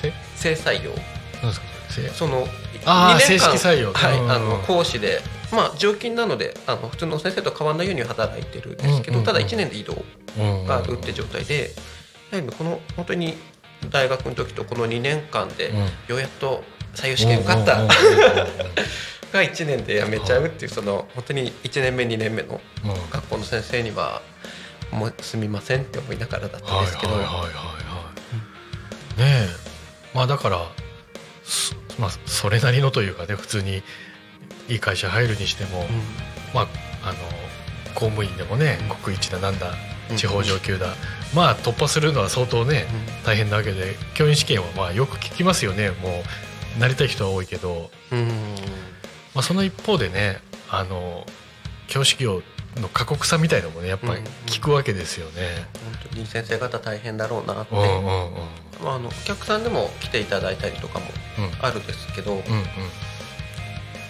[0.00, 0.12] せ？
[0.36, 0.90] 正採用。
[0.90, 1.66] なんですか
[2.14, 2.46] その
[2.86, 4.30] あー2年間はいうん。
[4.30, 5.20] あの講師で
[5.52, 9.34] まあ常勤なのであの普通の先生と変わらないように働いてるんですけど、うんうんうん。
[9.34, 10.02] ただ1年で移動
[10.38, 11.70] うんがあるって状態で、
[12.30, 13.34] やはりこの本当に
[13.90, 15.78] 大学の時とこの2年間でうん。
[15.78, 17.74] ようやっと採用試験受かった。
[17.74, 17.88] うんうん
[19.32, 22.90] が1年で辞めちゃうっていうその本当に1年目2年目のうん。
[22.90, 24.20] うん学校の先生には
[24.90, 27.48] もうすみませんって思いながらだったんはいですけど、はいはいはいは
[29.16, 29.48] いねえ。
[30.14, 30.58] まあだから
[31.44, 33.82] そまあそれなりのというかね普通に
[34.68, 35.86] いい会社入るにしても、
[36.54, 36.68] まあ
[37.04, 37.18] あの
[37.94, 39.74] 公務員でもね国一だなんだ
[40.10, 40.16] うん。
[40.16, 40.94] 地方上級だ、
[41.34, 42.86] まあ突破するのは相当ね
[43.24, 45.90] 大変なわけで教員試験はまあよく聞きますよね。
[45.90, 46.22] も
[46.76, 48.18] うなりたい人は多いけど、うん。
[48.18, 48.28] うん
[49.34, 50.40] まあ、その一方でね
[50.70, 51.26] あの
[51.86, 52.42] 教師業
[52.76, 55.66] の過酷さみたいのもねやっぱり聞くわけですよね。
[55.84, 58.04] 本当に先生方大変だろうなって、うんうんうん。
[58.82, 61.06] まあ、あのお客さんでも来ていただいたりとかも
[61.38, 61.64] うん。
[61.64, 62.62] あるんですけど、やっうんうん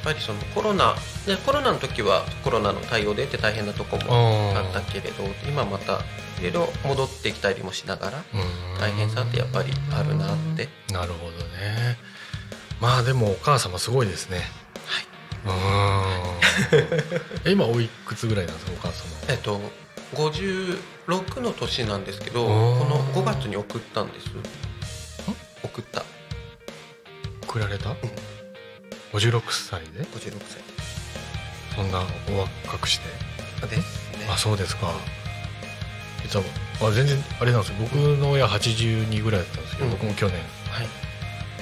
[0.04, 0.94] ぱりそのコロナ
[1.26, 4.02] でコロナの時はコロナの対応でって大変なとこも
[4.50, 4.56] うん。
[4.56, 6.00] あったけれど今また
[6.40, 8.80] いろいろ戻ってきたりもしながらうん。
[8.80, 10.68] 大変さってやっぱりあるなって。
[10.92, 11.96] なるほどね。
[12.80, 14.40] まあでもお母様すごいですね。
[17.44, 19.60] え今おいくつぐらいなんですかお母様えっと
[20.14, 24.26] 56の年なんですけどこの5月に送ったんです。
[25.64, 26.04] 送った。
[27.44, 27.90] 送られた、
[29.12, 30.40] 56歳で？56
[31.74, 32.00] そんな
[32.34, 33.06] お若くして？
[33.60, 34.26] 歳ですね。
[34.30, 34.92] あそうですか。
[36.22, 36.44] 実は
[36.80, 37.76] あ全然あれなんですよ。
[37.80, 39.92] 僕の親82ぐらいだったんですけど、うん。
[39.92, 40.36] 僕も去年
[40.70, 40.86] はい、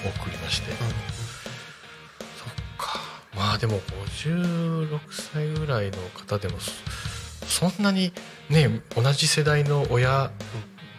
[0.05, 2.49] 送りまして、そっ
[2.79, 3.01] か。
[3.37, 3.81] まあでも
[4.17, 8.13] 56歳ぐらいの方でもそそんなに
[8.49, 10.31] ね同じ世代の親、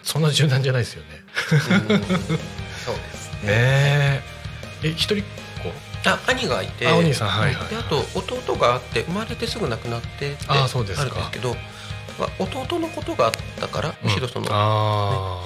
[0.04, 1.10] そんな柔軟じゃないですよね。
[1.88, 2.04] うんうん
[2.84, 3.40] そうですね。
[3.48, 4.22] ねえ。
[4.84, 5.18] え一人っ
[6.06, 6.88] あ兄がいて。
[6.88, 11.02] あお兄さんはいはいであと弟があって生まれてすぐ亡くなってってあそうですか。
[11.04, 11.56] あるんですけど、
[12.20, 15.42] まあ、弟のことがあったから子むしろその、あ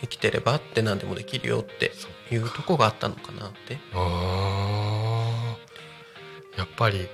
[0.00, 1.92] 生きてればって何でもできるよって
[2.32, 3.74] いうとこがあったのかなって。
[3.74, 6.58] ーあー。
[6.58, 7.08] やっぱり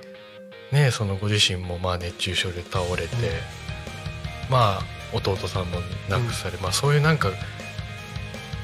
[0.71, 3.19] ねそのご自身もまあ熱中症で倒れて、う
[4.49, 4.51] ん。
[4.51, 4.83] まあ
[5.13, 5.79] 弟さんも
[6.09, 7.31] 亡くされ、まあそういうなんか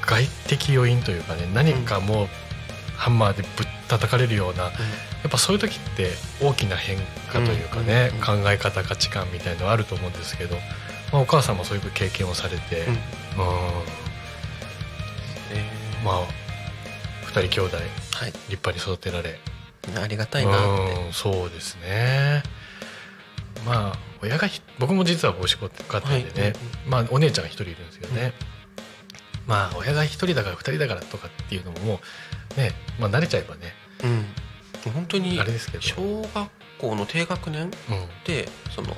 [0.04, 2.28] 外的要因というかね何かもう
[2.96, 4.70] ハンマーでぶったたかれるようなや
[5.28, 6.10] っぱそういう時って
[6.42, 6.98] 大きな変
[7.32, 10.56] 化というかね、うん考え方価値観みたいのあると思うんですけど、
[11.12, 12.94] まあ、お母さんもそういう経験をされて、うん。
[16.04, 16.26] まあ
[17.26, 17.80] 2人兄弟ー
[18.24, 18.32] はい。
[18.32, 19.38] 立派に育てられ。
[20.02, 21.06] ありがたいなって。
[21.06, 22.42] うんそうですね。
[23.64, 26.52] まあ親がひ僕も実は母子家庭でね、はい。
[26.88, 28.32] まあお姉ちゃんが一人いるんですけどね、
[29.46, 31.98] まあ親が一人だから二人だからとかっていうのももう
[32.56, 33.72] ねまあ慣れちゃえばね。
[34.04, 34.92] うん。
[34.92, 35.82] 本当にあれですけど。
[35.82, 36.48] 小学
[36.78, 37.70] 校の低学年うん。
[38.24, 38.96] でその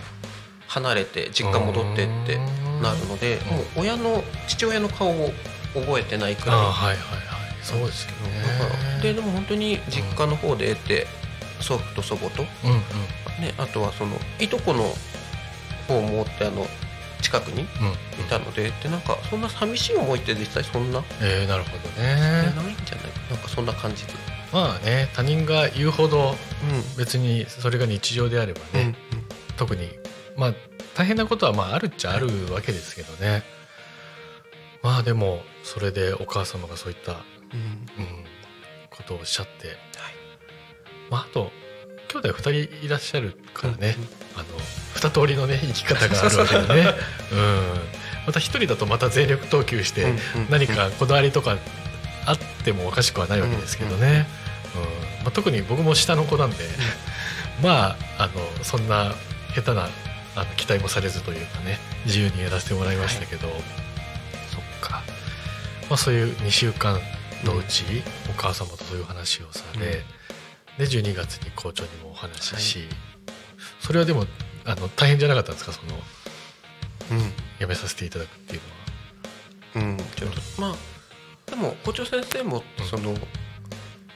[0.69, 2.37] 離れて実家戻ってって
[2.83, 3.57] なるのでうん。
[3.57, 5.31] もう親の父親の顔を
[5.75, 6.57] 覚えてないくらい。
[6.57, 6.97] はいはいはい。
[7.63, 8.11] そうですよ
[8.59, 11.07] だからねででも本当に実家の方で得て
[11.61, 12.79] 祖父と祖母と、うんうん。
[13.43, 14.85] ね、あとはそのいとこの
[15.87, 16.67] 方もってあの
[17.21, 17.65] 近くにい
[18.21, 18.29] うん。
[18.29, 23.08] たのででなんかそんな寂しい思いって実際そんな、えー、なるほどないんねじゃない？
[23.31, 24.13] なんかそんな感じで、
[24.53, 28.95] まあね他人が言うほどう別にそれが日常であればんね、
[29.57, 29.89] 特に
[30.37, 30.55] まあ
[30.95, 33.43] 大変なことはまああるっちゃあるわけですけどね、
[34.83, 38.25] まあでもそれでお母様がそういった、うん、うん
[38.91, 39.77] ことをおっしゃって、
[41.11, 41.51] まああと
[42.09, 43.97] 兄弟2人いらっしゃるからね、
[44.35, 44.45] あの
[44.95, 46.95] 二通りのね生き方があるわけでね、
[47.33, 47.63] うん、
[48.27, 50.15] また一人だとまた全力投球して
[50.51, 51.59] 何かこだわりとか
[52.29, 54.27] あってもおかしくはないわけですけどね、
[54.75, 56.57] うんまあ、特に僕も下の子なんで、
[57.63, 59.15] まああのそんな
[59.55, 59.89] 下手な
[60.37, 63.49] あの期待もされずというかね自由にやらせてもらいましたけど、
[64.53, 65.03] そっか、
[65.89, 67.01] まあ、そういう2週間
[67.45, 67.85] のうち、
[68.29, 70.05] お母様とそういう話をされ、
[70.79, 72.89] で12月に校長にもお話しし、
[73.81, 74.27] それはでも
[74.65, 75.73] あの大変じゃなかったんですか？
[75.73, 76.03] その
[77.11, 77.33] うん。
[77.59, 78.61] 辞めさせていただくっていう
[79.81, 79.89] のは。
[79.89, 79.97] うん。
[80.59, 80.98] まあ
[81.51, 82.87] でも校長先生もうん。
[82.87, 83.15] その、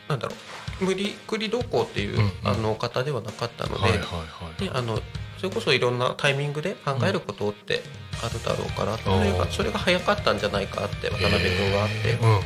[0.09, 0.35] なんだろ
[0.81, 2.33] う無理くり同行っていう、うんうん。
[2.45, 5.01] あの方ではなかったので,、はいはいはいであの
[5.39, 7.83] それこそいろんなタイミングで考えることって
[8.25, 12.43] あるだろうから、それがそれが早かったんじゃないかって渡辺君はあって、えーうんうんうん。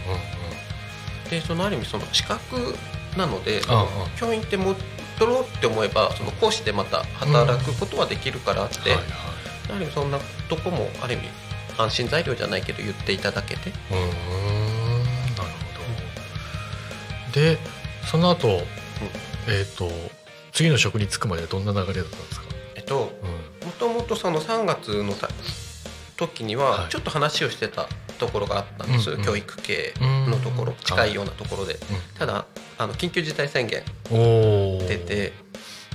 [1.31, 2.75] でそのある意味その資格
[3.19, 4.75] なので、ああ教員って戻
[5.21, 9.05] ろうって思えばその講師でまた働くことはできるからって、はいはい。
[9.69, 10.19] やはりそんな
[10.49, 11.29] とこもある意味
[11.77, 14.46] 安心材料じゃないけど言っていただけて、うーんなるほど
[17.37, 17.59] で
[18.11, 18.49] その後、
[19.47, 19.91] えっ、と
[20.53, 25.29] 次の職に就くまではどんな流れだったんですか、えっとうんもともとその3月のた
[26.17, 26.89] 時にははい。
[26.89, 29.25] ちょっと話をしてたところがあったんです、うんうん。
[29.25, 30.79] 教育系のところ、うん。
[30.79, 31.79] 近いようなところで、う
[32.17, 32.47] ただ
[32.79, 35.33] あの緊急事態宣言出て、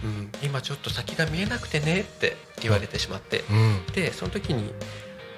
[0.03, 3.93] うん、今ちょっと先が見えなくてねって言われてしまって、うん。
[3.93, 4.73] でその時に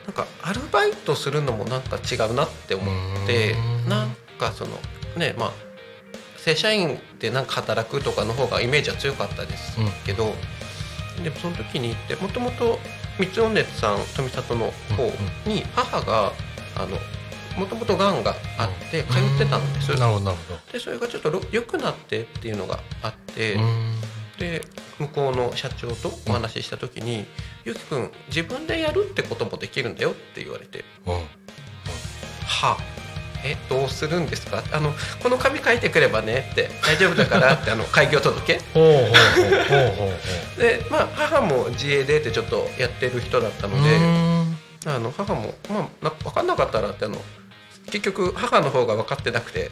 [0.06, 3.89] なんかアルバイトするのもなんか違うなって思ってうん。
[3.89, 4.72] なんかその
[5.18, 5.72] ねまあ
[6.44, 10.34] 正社員でなんか働くとかの方がイメージは強かったですけど、
[11.24, 12.80] でもその時に行ってもともと
[13.18, 16.34] 三尾熱さん富里の方に母が
[16.76, 16.98] あの
[17.58, 23.94] もともとがんがあって通ってたんです、なるほどなるほでそれがちょっとろ良くなってっていうのがあって、どうん。
[24.39, 24.66] で
[25.00, 27.26] 向こうの社長とお話しした時に
[27.64, 30.84] 「ゆきくん自分でやるってこともできるんだよ」って言われて。
[31.06, 31.14] うん
[32.46, 33.03] 「はあ
[33.44, 38.60] えどうするんですか?」あの「この紙書いてくればね」って「大丈夫だから」ってあの開業届
[40.58, 43.89] でまあ母も自営でってちょっとやってる人だったので
[44.86, 47.22] あの母も、まあ、な分かんなかったらってあの
[47.88, 49.72] 結局母の方が分かってなくて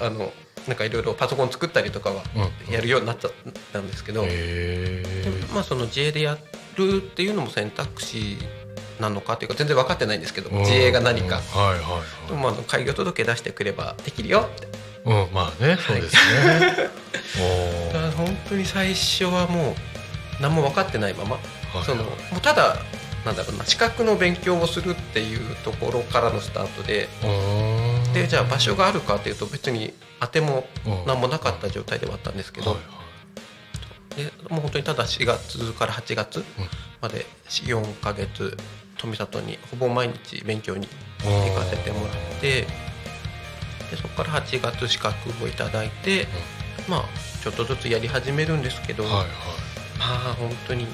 [0.00, 0.32] あの
[0.66, 2.72] なんかいろいろパソコン作ったりとかはうん。
[2.72, 3.32] やるようになっちゃっ
[3.72, 6.38] たんですけど、へでえまあその自営でや
[6.76, 8.38] るっていうのも選択肢
[9.00, 12.28] なのかっていうか全然分かってないんですけど自営が何か、はいはいはい。
[12.28, 14.68] でもあの開業届出してくればできるよって。
[15.04, 16.90] うんまあねそうですね。
[17.90, 21.86] おだから本当に最初はもう何も分かってないまま、ーはい。
[21.86, 22.78] そのもうただ
[23.24, 27.08] なんだろうな資格の勉強をするっていうところからのスタートで
[28.12, 31.06] でじゃあ場所があるかっていうと別に当てもうん。
[31.06, 32.80] 何もなかった状態ではあったんですけど、はい
[34.16, 36.44] でもう本当にただ4月から8月
[37.00, 38.56] まで4ヶ月
[38.98, 40.88] 富里にほぼ毎日勉強に
[41.24, 42.66] はい行かせてもらって
[43.90, 46.26] でそこから8月資格をいただいて、
[46.88, 47.04] まあ
[47.42, 49.26] ちょっとずつやり始めるんですけど、はいはい。
[49.98, 50.86] まあ本当に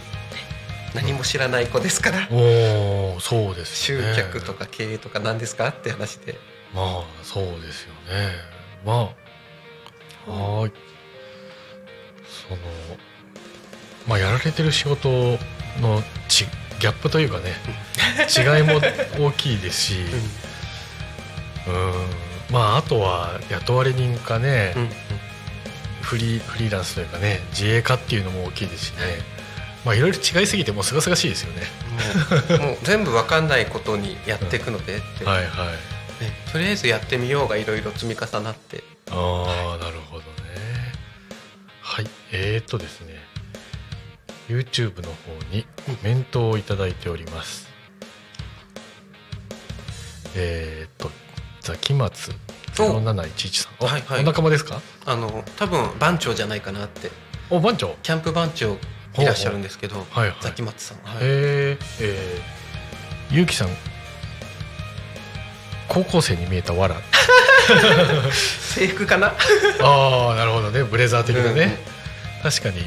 [0.94, 6.36] 何も知らない子ですから、おおそうです集ね客とか経営とか何ですかって話で。
[6.74, 8.32] まあそうですよね。
[8.84, 8.92] ま
[10.26, 10.72] あはい。
[12.48, 12.59] その
[14.09, 15.09] まあやられてる仕事
[15.80, 16.46] のち
[16.81, 17.55] ギャップというかね
[18.37, 18.81] 違いも
[19.26, 19.95] 大きいですし
[21.68, 22.55] うん。
[22.55, 24.83] まああとは雇われ人かね、うん。
[24.83, 24.91] うん。
[26.01, 28.97] フリーフリーランスというかね自営化っていうのも大きいですしね。
[29.85, 31.62] まあいろいろ違いすぎてもうすがすがしいですよね。
[32.59, 35.64] もう全部わかんないことにやっていくのでって、はいは
[36.20, 36.24] い。
[36.24, 38.83] ねとりあえずやってみようがいろいろ積み重なって。
[39.11, 40.31] ああなるほどね。
[41.83, 42.07] はい。
[42.33, 43.20] えー、っとですね
[44.51, 47.68] YouTube の方にコメントをいただいております。
[50.34, 51.11] えー、っと
[51.61, 52.32] ザキマツ
[52.74, 53.86] 0711さん。
[53.86, 54.20] あはいはい。
[54.20, 54.80] お仲間ですか？
[55.07, 57.11] あの多分番長じゃないかなって。
[57.48, 57.94] お番長？
[58.03, 58.76] キャンプ番長
[59.18, 60.36] いらっしゃるんですけどはいはい。
[60.40, 61.18] ザキマツさん、はい。
[61.20, 63.68] えー、えー、ゆうきさん
[65.88, 66.96] 高校生に見えたわら
[68.74, 69.28] 制服かな？
[69.82, 70.82] ああなるほどね。
[70.84, 71.64] ブレザー的なね、うんう
[72.40, 72.51] ん。
[72.51, 72.80] 確かに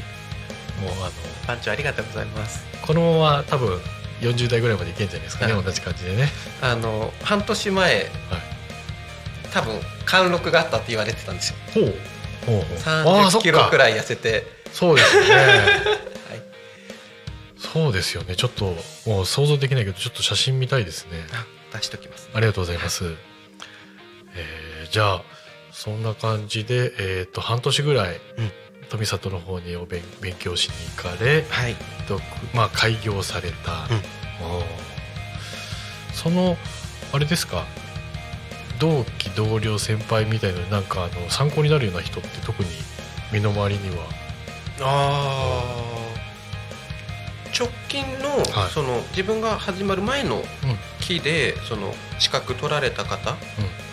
[0.80, 1.10] もうあの
[1.46, 2.64] 番長ありがとうございます。
[2.82, 3.80] このまま多分
[4.20, 6.28] 40代ぐらいまでいけんじゃないですかね、はい同じ感じでね。
[6.60, 8.08] あの半年前はい。
[9.52, 11.56] 多分貫禄があったって言われてたんですよ。
[11.74, 11.84] ほう
[12.46, 13.16] ほうほう。
[13.22, 13.42] ああそ30っか。
[13.42, 14.44] キロくらい痩せて。
[14.72, 15.34] そうですよね。
[15.36, 16.42] はい。
[17.58, 18.36] そうですよね。
[18.36, 18.76] ちょっと
[19.06, 21.24] もう想像できないけどちょっと写真見たいですね。
[21.32, 21.44] あ
[21.76, 23.04] 出しときますありがとうございます、
[24.34, 25.22] えーじゃあ
[25.72, 28.52] そんな感じでえっ、と半年ぐらい、うん
[28.88, 31.76] 富里の方にお勉勉強しに行かれ、はい。
[32.06, 32.20] と
[32.54, 33.88] まあ開業された、うん。
[36.12, 36.56] その
[37.12, 37.64] あれですか？
[38.78, 42.68] 同期同僚先輩みたいななんかあの参考になるような人って特に
[43.32, 44.04] 身の回りには？
[44.80, 45.62] あ
[47.56, 48.70] 直近の,、はい。
[48.70, 50.44] その自分が始まる前のうん。
[51.00, 53.36] 期でその資格取られた方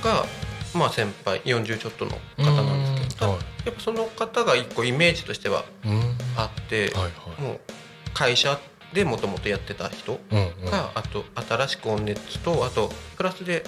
[0.01, 0.25] が、
[0.73, 2.80] まあ先輩40ちょっとの方なん
[3.71, 6.01] ですけど、うんはいやっぱその方が一個イメージとしてはうん。
[6.37, 7.41] あって、はいはい。
[7.41, 7.59] もう
[8.13, 8.59] 会社
[8.93, 10.71] でもともとやってた人うんうん。
[10.71, 13.63] が、あと新しく温熱とあとプラスで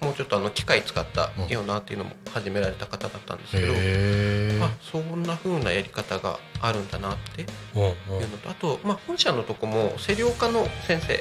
[0.00, 4.60] もうちょっとあの機械使ったようなっていうのも始められた方だったんですけど、へえ。
[4.62, 11.14] あそんな風なやり方があるんだなってうんうんいうのとあと、まあ、本社のとこも施療科の先生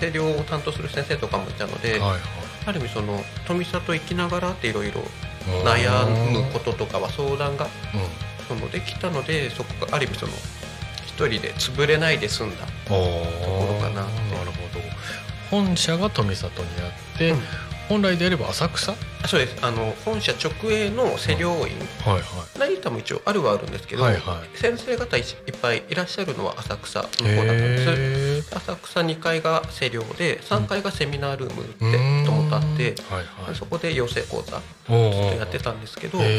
[0.00, 2.20] 施療を担当する先生とかもいたので、うんはいはい。
[2.66, 5.06] ある意味その富里行きながらっていろいろうん
[5.64, 10.32] 悩むこととかは相談がうんそのできたのでそこがある意味その
[11.06, 14.34] 一人で潰れないで済んだ、ところかなって。
[14.36, 14.80] なるほど。
[15.50, 17.38] 本社が富里にあって、うん
[17.88, 18.92] 本来であれば浅草？
[18.92, 19.56] はあそうです。
[19.64, 22.58] あの本社直営の施療院、いはい。
[22.58, 24.58] 成田も一応あるはあるんですけど、はいはい。
[24.58, 25.26] 先生方いいっ
[25.60, 28.54] ぱいいらっしゃるのは浅草の方だったんです。
[28.54, 33.54] 浅草2階が施療で3階がセミナールームってうんともとあって、はいはい。
[33.54, 36.30] そこで養成講座おうおうずっとやってたんですけど、その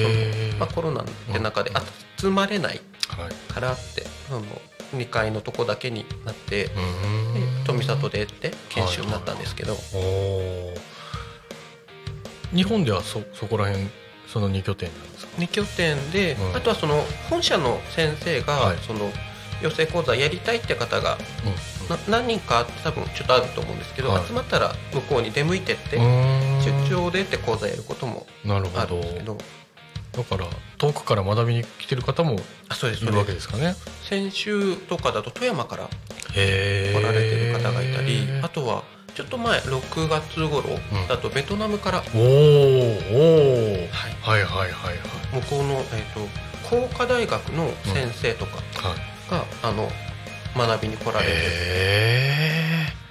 [0.59, 1.71] まあ、コロナって中で
[2.17, 3.53] 集まれないはい。
[3.53, 4.43] からってその
[4.95, 6.69] 2階のとこだけになって、
[7.65, 10.73] 富里でって研修になったんですけど、おお
[12.53, 13.87] 日本ではそそこら辺
[14.27, 16.55] その2拠点なんですか？2拠点で、うん。
[16.55, 18.77] あとはその本社の先生が、はい。
[18.85, 19.11] その
[19.61, 21.89] 養成講座やりたいって方がうん。
[21.89, 24.25] な何人か多分ちょっとあると思うんですけど、はい。
[24.25, 29.37] 集まったら向こうに出向いてって、出張でって講座やることもなるあほどるんですけど。
[30.11, 30.47] だから
[30.79, 33.75] 遠くから学びに来てる方もいるわけですかね？
[34.03, 35.89] 先週とかだと富山から
[36.33, 38.83] 来られてる方がいたり、あとは
[39.15, 40.63] ちょっと前6月頃
[41.07, 43.87] だとベトナムから、おーおー。
[43.89, 44.13] はい。
[44.21, 44.97] はいはいはい
[45.31, 45.41] はい。
[45.41, 46.27] 向こうの、えー、と
[46.69, 48.57] 工科大学の先生とか
[48.87, 49.31] はい。
[49.31, 49.89] が、あの
[50.55, 51.31] 学びに来られて。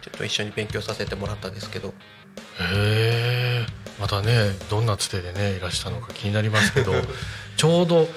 [0.02, 1.88] ちょと一緒に勉強させてもらったんですけど。
[1.88, 3.66] へえ
[4.00, 6.92] またねどんなつてでねいらしたのか気になりますけど
[7.56, 8.08] ちょうど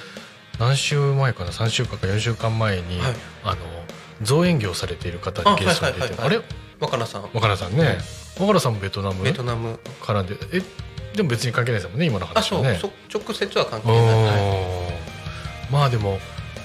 [0.59, 3.15] 何週前かな？3週間か4週間前に、はい。
[3.43, 3.57] あの
[4.21, 6.39] 造園業されている方にゲストに出てあれ？
[6.81, 7.29] 若菜さん。
[7.33, 7.97] 若菜さんね。
[8.37, 9.23] 若菜さんもベトナム？
[9.23, 9.79] ベトナム。
[10.01, 10.35] 絡んで。
[10.51, 10.61] え
[11.15, 12.79] でも別に関係ないですもんね今のあそう、話はね。
[12.79, 14.91] そ直接は関係ない、
[15.69, 16.19] まあでも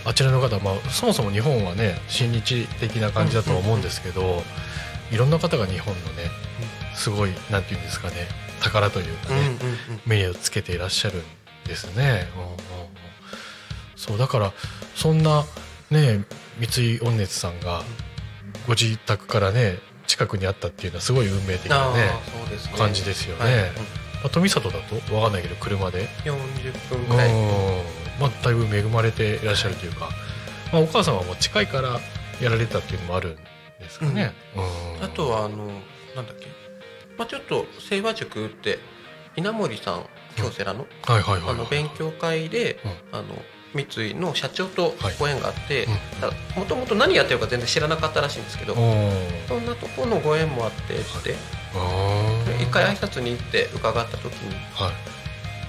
[0.05, 4.45] あちらの方、まあ、そもそも日本はね親日的な感じだとは思うんですけど、
[5.11, 6.31] いろんな方が日本のね
[6.95, 8.15] すごいなんていうんですかね
[8.61, 9.59] 宝というかね、うんうんうん。
[10.07, 11.23] 目にをつけていらっしゃるん
[11.67, 12.29] ですね。
[12.37, 12.57] うんうんうん
[13.97, 14.53] そうだから
[14.95, 15.45] そんな
[15.91, 16.25] ね
[16.61, 17.83] 三井温熱さんが
[18.69, 22.11] ご自宅からね近くにあったっていうのはすごい運命的なねね。
[22.77, 23.45] 感じですよね。
[23.45, 23.55] はい。
[23.65, 23.67] ま
[24.27, 27.33] あ富里だと分かんないけど車で、うん40分うんぐらい、
[28.21, 30.09] まあ、だいぶ恵まれていらっしゃるというか、
[30.73, 32.01] まあ、お母さんはもう近いから
[32.41, 34.33] やられたっていうのもあるんですかね。
[34.99, 35.05] うん。
[35.05, 35.67] あとはあの
[36.15, 36.47] なんだっけ、
[37.19, 38.79] まあ、ちょっと清和塾って
[39.37, 41.51] 稲森さん京セラの,、はいはいはいはい。
[41.51, 42.79] あの勉強会で、
[43.13, 43.19] うん。
[43.19, 43.25] あの
[43.85, 45.87] 三井の社長とご縁があって
[46.55, 46.61] うん。
[46.61, 48.81] もともと何やってるか全然知らなかったらしいんですけど、そ
[49.59, 51.35] んなところのご縁もあってって、
[52.63, 55.17] 一回挨拶に行って伺った時にはい。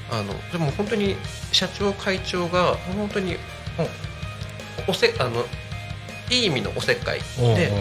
[0.09, 1.15] あのでも本当に
[1.51, 3.35] 社長会長が本当に
[4.87, 5.43] おせあの
[6.29, 7.71] いい意味のおせっかいで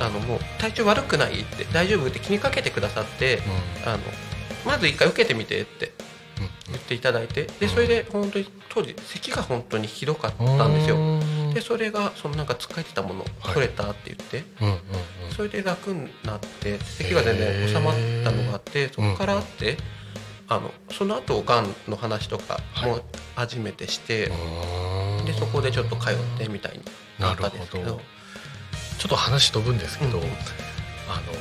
[0.00, 3.40] あのもう体調悪くないって大丈夫って気にかけてくださってう
[3.86, 3.98] あの
[4.64, 5.90] まず一回受けてみてってん
[6.68, 7.58] 言っていただいてうん。
[7.58, 10.96] でそれで本当に当時咳が本当にひどかっうんたんですよ。
[10.96, 11.54] うん。
[11.54, 13.54] でそれがそのなんか使えてたものはい。
[13.54, 14.44] 取れたって言って。
[15.36, 19.76] それで楽になって咳が全然収まったのがあってそこからあって
[20.48, 23.00] あのその後がんの話とかも
[23.36, 24.30] 初めてして
[25.20, 25.24] うん。
[25.24, 26.82] でそこでちょっと通ってみたいに
[27.18, 28.00] なったんですけど。
[28.98, 31.32] ちょっと話飛ぶんですけど、うんあの、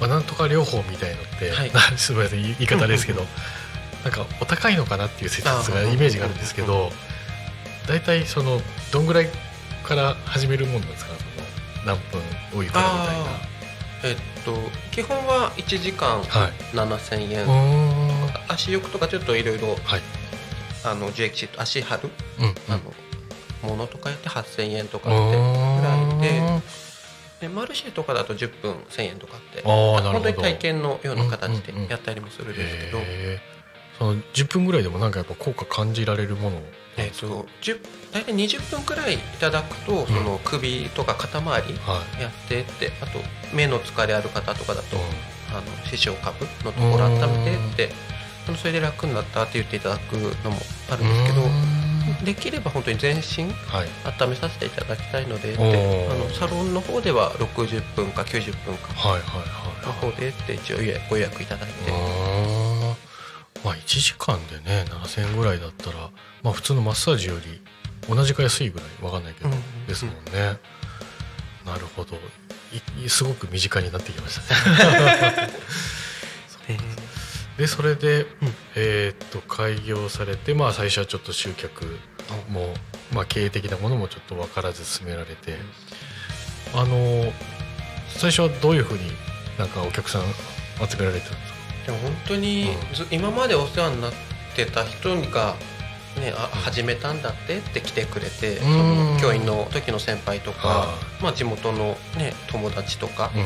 [0.00, 1.70] まあ、なんとか療法みたいのって、はい。
[1.98, 3.26] すみません言い言い方ですけど
[4.04, 6.90] なんかお高いのかなっていう説がイメージがあるんですけど
[7.86, 8.60] 大体その
[8.92, 9.28] どんぐらい
[9.84, 11.12] から始めるもんなんですか？
[11.84, 12.20] 何分
[12.54, 13.24] お湯からみたいな。
[14.02, 14.54] えっと
[14.90, 17.46] 基本は1時間はい、7000円。
[17.46, 19.76] は足浴とかちょっといろいろい、
[20.84, 22.54] あの樹液シート足張るうんうん。
[22.68, 25.42] あのものとかやって8000円とかうってぐ
[25.86, 26.62] らいで
[27.42, 31.90] でマルシェとかだと10分1000円とかって本当に体験のような形でうんうんうん。
[31.90, 33.59] やったりもするんですけど、へー
[34.00, 36.60] その10分ぐらいでもなんかやっぱ効果感じられるもの
[36.96, 37.78] えっと10
[38.12, 42.22] 大体20分くらいいただくとその首とか肩周りはい。
[42.22, 43.18] やってってあと
[43.54, 45.00] 目の疲れある方とかだとう
[45.52, 47.44] あの視床下部のところ温め
[47.76, 47.92] てって
[48.48, 50.56] あのそれで楽になったって言っていただくのも
[50.90, 53.88] あるんですけどできれば本当に全身はい。
[54.22, 56.10] 温めさせていただきたいのでっておー。
[56.10, 60.12] あのサロンの方では60分か90分かはいはいのはい。
[60.12, 60.76] 方でって一応
[61.08, 61.90] ご予約いただいて
[63.64, 66.10] まあ1時間でね7000円ぐらいだったら
[66.42, 67.60] まあ普通のマッサージより
[68.08, 70.58] 同じか安いぐらいわかんないけど、うんですもんね、
[71.66, 72.16] なるほど。
[73.04, 74.54] いすごく身近になってきました
[75.42, 75.50] ね。
[77.58, 78.26] でそれで、
[78.74, 81.98] えーっと開業されてまあ最初はちょっと集客
[82.48, 82.72] も、
[83.12, 85.58] まあ、経営的なものもちょっと分からず進められて、
[86.74, 87.32] あの
[88.08, 89.12] 最初はどういうふうに
[89.58, 90.22] なんかお客さん
[90.88, 91.49] 集められてたんですか？
[91.90, 94.12] でも本当にず今までお世話になっ
[94.54, 95.56] てた人が、
[96.16, 99.14] ね、あ始めたんだってって来てくれてそうん。
[99.14, 100.86] の教員の時の先輩とかは、
[101.20, 103.44] まあ、地元の、ね、友達とか、うん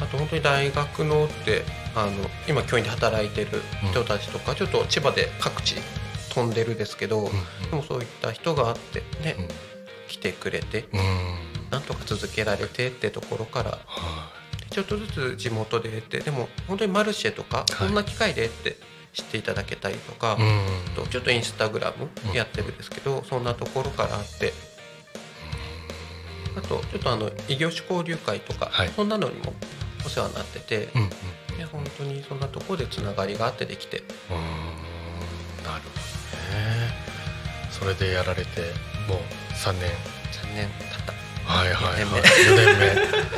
[0.00, 1.62] あと本当に大学のって
[1.94, 2.12] あの
[2.48, 3.60] 今教員で働いてる
[3.90, 5.74] 人たちとか、ちょっと千葉で各地
[6.30, 7.28] 飛んでるですけど、
[7.70, 9.48] でもそういった人があってね、うん。
[10.08, 10.86] 来てくれて
[11.70, 14.39] なんとか続けられてってところからは
[14.70, 17.74] ちょっとずつ地元でってでも本当にマルシェとか、い。
[17.74, 18.76] こんな機会でって
[19.12, 20.38] 知っていただけたりとか、
[20.94, 24.52] とちょっとインスタグラムやってるんですけど、そんなところからあって。
[26.56, 28.88] あとちょっとあの異業種交流会とか、はい。
[28.94, 29.52] そんなのにも
[30.04, 30.88] お世話になってて、
[31.56, 33.98] で本当にそんなところでつながりがあってできて。
[33.98, 34.08] なる
[35.64, 35.74] ほど
[36.56, 36.94] ね。
[37.70, 38.60] それでやられて
[39.08, 39.18] もう
[39.54, 39.90] 3年。
[40.32, 41.12] 3年経った。
[41.52, 42.22] はいはいはい。
[42.44, 43.30] 四4年目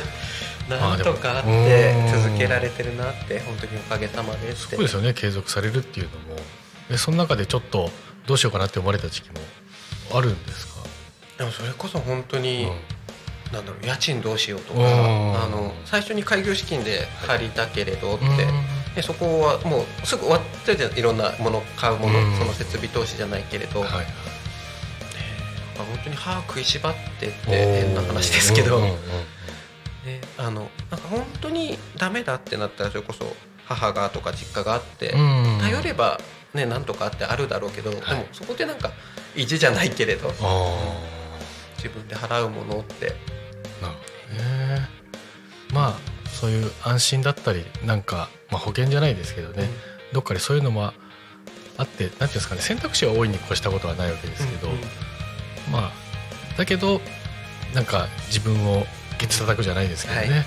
[0.77, 5.13] なんとかあっても続けられてるなって本当におかげさまでそうですよね。
[5.13, 6.35] 継続されるっていうのも。
[6.89, 7.89] でその中でちょっと
[8.27, 9.37] どうしようかなって思われた時期も
[10.13, 10.81] あるんですか、
[11.37, 12.67] でもそれこそ本当に、
[13.51, 15.43] なんだろう家賃どうしようとかうん。
[15.43, 18.35] あの最初に開業資金で借りたけれどって、うん。
[18.95, 22.37] でそこはもうすぐ終わってるじゃんいろんなもの買うもの、うん。
[22.37, 24.05] その設備投資じゃないけれど、はいはい。
[25.75, 28.97] 本当に歯食いしばってって変な話ですけど、うんうんうん
[30.05, 33.25] ね、あのなんか本当にダメだってなったらそれこそ
[33.65, 35.59] 母がとか実家があって、うん。
[35.61, 36.19] 頼れば
[36.53, 38.91] ねなんとかあってあるだろうけど、でもそこでなんか
[39.35, 40.31] 意地じゃないけれど
[41.77, 43.07] 自分で払うものって。
[43.81, 44.89] なるほどね。
[45.73, 45.93] まあ
[46.29, 49.69] そういう安心だったりなんか、まあ、保険じゃないですけどね、
[50.11, 50.93] どっかでそういうのもあ
[51.83, 54.79] ってなんていうんですかね選択肢は多いに越したことはないわけですけど、うんうん。
[55.71, 55.91] まあ
[56.57, 57.01] だけど
[57.73, 58.85] なんか自分を
[59.17, 60.45] ケツ叩くじゃないですけどね、はい。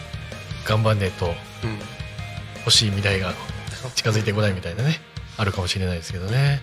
[0.64, 1.32] 頑張んねえとうん。
[2.60, 3.32] 欲しい未来が
[3.94, 5.00] 近づいてこないみたいなね
[5.36, 6.60] あるかもしれないですけどね。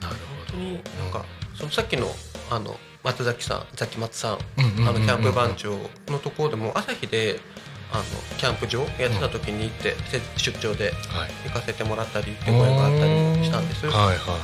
[0.00, 0.16] なる
[0.50, 0.58] ほど。
[1.02, 1.24] なんか
[1.54, 2.08] そのさっきの
[2.50, 4.88] あの松崎さんザキマツさんうんうんうんうん。
[4.88, 5.78] あのキャンプ番長
[6.08, 7.40] のところでも朝日で
[7.92, 8.04] あの
[8.38, 11.48] キャンプ場やってた時に行って、せ出張ではい。
[11.48, 13.86] 行かせてもらったりって声があったりしたんです。
[13.86, 14.38] はいは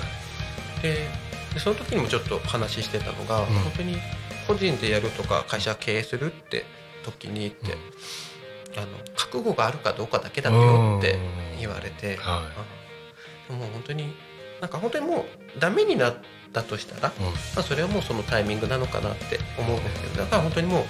[0.79, 0.83] い。
[0.83, 1.09] で
[1.55, 3.45] でその時にもちょっと話してたのが、ん。
[3.47, 3.99] 本当に
[4.47, 6.64] 個人でやるとか会社経営するって
[7.05, 7.76] 時にって、
[8.76, 8.86] あの
[9.16, 11.18] 覚悟があるかどうかだけだよって
[11.59, 12.42] 言われて、は
[13.49, 14.14] あもう本当に
[14.61, 15.26] なんか本当にも
[15.57, 16.16] うダメになっ
[16.53, 17.24] たとしたら、い、うん。
[17.26, 20.84] まあ、それはもうそのタイミングなのかなって思うんですけどだから本当にもう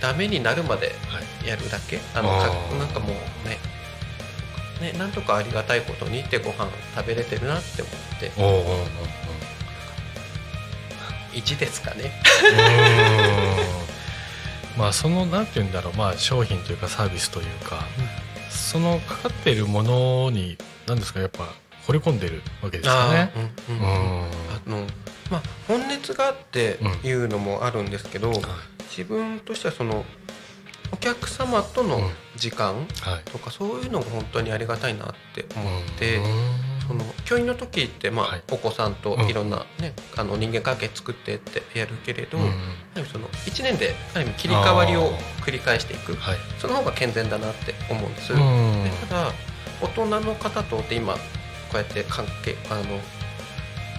[0.00, 1.48] ダメになるまではい。
[1.48, 1.98] やるだけ。
[2.14, 3.58] あのあかーなんかもうね
[4.80, 8.32] ねなんとかありがたいことにってご飯食べれてるなって思って
[11.34, 12.12] 1ですかね。
[14.78, 15.94] まあそのなんて言うんだろう。
[15.94, 17.84] まあ商品というかサービスというか、
[18.50, 20.56] そのかかっているものに
[20.86, 21.44] 何ですかやっぱ
[21.86, 23.30] 惚れ込んでるわけですよね。
[23.68, 23.82] うんううん。
[23.82, 24.24] ん。
[24.24, 24.28] あ
[24.66, 24.86] の
[25.30, 28.32] まあ本熱があっていうのもあるんですけど、
[28.90, 30.04] 自分としてはその
[30.92, 33.22] お客様との時間はい。
[33.30, 38.42] とかそういうのが本当にありがたいなって思って、うんその教員の時ってまあ、はい。
[38.50, 39.28] お子さんとうん。
[39.28, 43.04] いろんなね、あの人間関係作ってってやるけれど、うん。
[43.06, 45.12] その1年である意味切り替わりを
[45.44, 46.14] 繰り返していく。
[46.14, 46.36] はい。
[46.58, 48.32] その方が健全だなって思うんです。
[48.32, 48.38] うん。
[48.84, 49.32] でただ
[49.80, 51.18] 大人の方とって今こ
[51.74, 53.00] うやって関係あの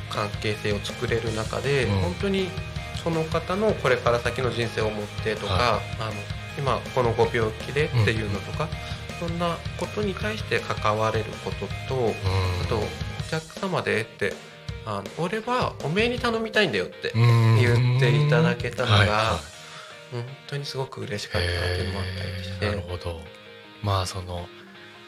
[0.10, 2.00] 関係性を作れる中で、うん。
[2.02, 2.50] 本当に
[3.04, 6.14] その方のこれから先の人生を持ってとか、はあの
[6.58, 8.68] 今このご病気でっていうのとか、
[9.20, 12.14] そんなことに対して関われることと、
[12.64, 12.82] あとお
[13.30, 14.34] 客様でって
[14.86, 19.40] あの俺はおめえに頼みたいんだよってうん言っていただけたのがはいは
[20.12, 22.06] 本当にすごく嬉しかったっていうのもあっ
[22.60, 23.20] たりなるほど。
[23.82, 24.48] まあその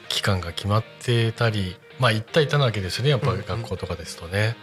[0.10, 3.10] 期間が決まってたり、まあ一対一なわけですよね。
[3.12, 4.56] やっぱうんうん学校とかですとね。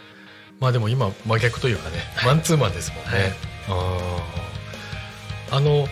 [0.59, 3.09] まあでも今真逆というかね、マンツーマンですもんね。
[3.11, 4.45] はい
[5.51, 5.87] あの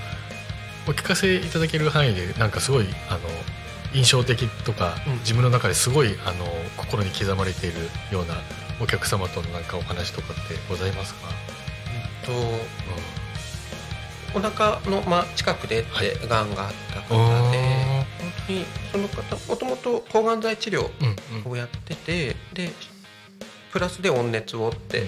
[0.88, 3.20] お聞かせいただける範囲でなんかすごいあの
[3.94, 5.14] 印象的とか、うん。
[5.20, 6.46] 自分の中ですごいあの
[6.78, 7.78] 心に刻まれている
[8.12, 8.36] ような
[8.82, 11.30] お客様とのなんかお話とかってございますか？
[12.26, 12.32] と
[14.36, 16.10] お腹のまあ近くでっはい。
[16.18, 16.74] てがんがあっ
[17.08, 21.04] たうん方で、本当にその方もともと抗がん剤治療う
[21.38, 21.52] んうん。
[21.52, 22.72] をやっててで
[23.72, 25.04] プラスで温熱をって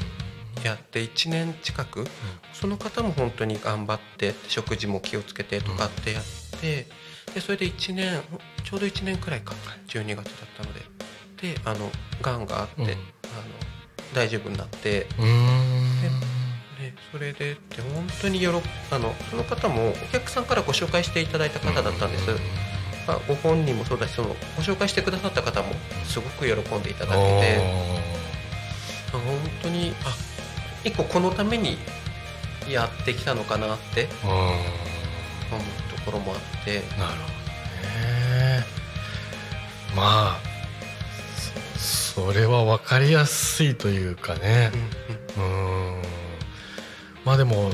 [0.64, 2.06] やって1年近く
[2.54, 6.24] その方も本当に頑張って食事も気をつけてとかってやっ
[6.60, 6.88] て
[7.34, 8.22] でそれで1年
[8.64, 9.54] ちょうど1年くらいか
[9.88, 10.26] 12月だっ
[10.58, 10.96] たので。
[11.42, 11.92] であの
[12.22, 12.90] がんがあって、うん。
[12.90, 12.98] あの
[14.14, 15.08] 大丈夫になって。
[16.80, 22.28] でそれでって本当によろあのその方もお客さんからご紹介していただいた方だったんです、
[23.08, 25.70] まあ、ご本人もそうだしそのご紹介してくださった方も
[26.06, 27.58] すごく喜んでいただけて。
[29.14, 29.22] あ本
[29.64, 30.10] 当にあ
[30.86, 31.78] 一個このために
[32.70, 36.76] やってきたのかなって思うところもあって。
[36.76, 38.64] なるほどね。
[39.96, 40.40] まあ
[41.78, 44.72] そそれは分かりやすいというかね。
[45.38, 45.96] うんうん。
[45.98, 46.02] うん。
[47.26, 47.72] まあでも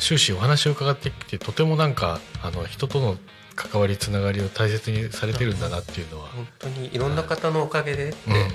[0.00, 3.16] 終始お話を伺ってきてとてもなんかあの人との
[3.56, 8.50] 関わりつながりを大切にされてるんだなっていうのは、本当にいろんな方のおかげでってうんうんうん。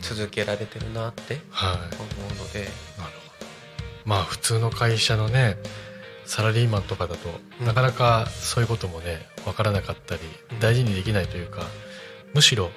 [0.00, 1.76] 続けられてるなってはい。
[1.76, 3.21] 思うので、なるほど
[4.04, 5.56] まあ普通の会社のね
[6.24, 7.28] サラリーマンとかだと、
[7.60, 7.66] うん。
[7.66, 10.20] なかなかそういうこともね分からなかったり
[10.52, 10.60] うん。
[10.60, 11.62] 大事にできないというか、
[12.34, 12.70] むしろ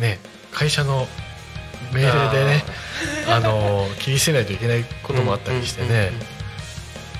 [0.00, 0.18] ね
[0.52, 1.06] 会社の
[1.92, 2.64] 命令でね
[3.28, 6.12] あの切り捨てないといけないこともあったりしてね、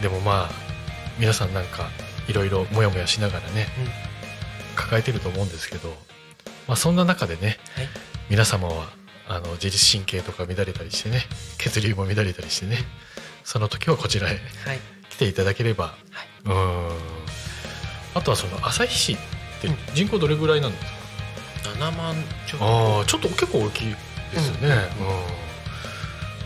[0.00, 0.50] でもまあ
[1.18, 1.88] 皆さんなんか
[2.28, 3.66] いろいろモヤモヤしながらね、
[4.76, 5.88] 抱えてると思うんですけど、
[6.68, 7.88] まあ、そんな中でね、はい。
[8.30, 8.86] 皆様は
[9.28, 11.22] あの自律神経とか乱れたりしてね
[11.58, 12.78] 血流も乱れたりしてね
[13.45, 14.32] その時はこちらへ
[14.64, 14.80] はい。
[15.11, 15.95] 来ていただければ、
[16.45, 16.88] うん。
[18.14, 19.16] あとはその旭市っ
[19.61, 19.76] てうん。
[19.95, 20.84] 人口どれぐらいなんです
[21.64, 22.14] か、7万
[22.47, 22.64] ちょっと。
[22.64, 23.95] ああちょっと結構大きい
[24.32, 24.74] ですよね、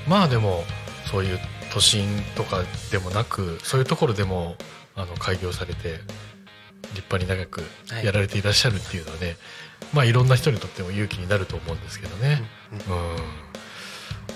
[0.06, 0.10] うん。
[0.10, 0.64] まあでも
[1.10, 1.38] そういう
[1.72, 4.56] 都心とかでもなくそういうところでも
[4.94, 6.00] あの開業されて
[6.94, 8.04] 立派に長くはい。
[8.04, 9.36] やられていらっしゃるっていうのはね、
[9.92, 12.42] まあいろんな人にとっても勇気になると思うんですけどね。
[12.88, 13.14] うん。
[13.14, 13.16] うん、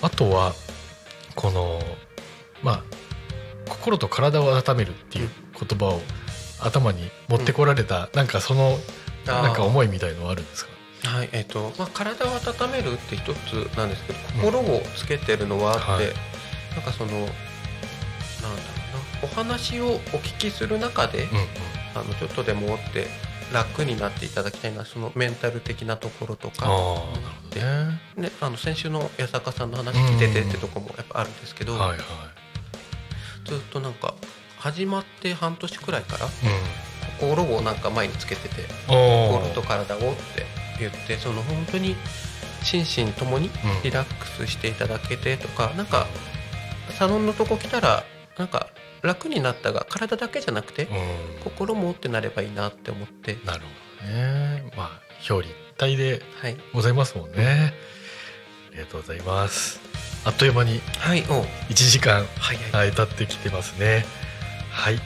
[0.01, 0.53] あとは
[1.35, 1.81] この
[2.63, 2.83] まあ
[3.69, 6.01] 心と体を温めるっていう言葉を
[6.59, 8.77] 頭に持ってこられた、なんかその
[9.25, 10.71] なんか思いみたいのはあるんですか？
[11.03, 16.05] はいえっとまあ、体を温めるって一つなんですけど心をつけてるのはあって、はい。
[16.75, 17.33] なんかそのなんだろ
[19.21, 21.27] うなお話をお聞きする中で、うん
[21.93, 23.07] あのちょっとでもって
[23.51, 27.05] 楽になっていただきたいなそのメンタル的なところとか、なるほ
[27.49, 28.01] どね。
[28.15, 31.97] ね、あの先週の八坂さんの話聞いててってとこもやっぱあるんですけど、はいはい
[33.45, 34.13] ずっとなんか
[34.59, 36.29] 始まって半年くらいからう
[37.19, 40.45] 心をなんか前につけてて心と体をって
[40.79, 41.95] 言ってその本当に
[42.63, 43.51] 心身ともにうん。
[43.83, 46.05] リラックスしていただけてとかなんか
[46.97, 48.03] サロンのとこ来たら
[48.37, 48.67] なんか
[49.01, 51.43] 楽になったが体だけじゃなくてうん。
[51.43, 53.37] 心もってなればいいなって思って。
[53.45, 54.71] なるほどね。
[54.77, 54.89] まあ
[55.29, 56.57] 表裏一体ではい。
[56.73, 57.73] ございますもんね。
[58.69, 59.79] ありがとうございます
[60.23, 64.05] あっという間にはいお1時間はい、経ってきてますね。
[64.71, 64.99] はい、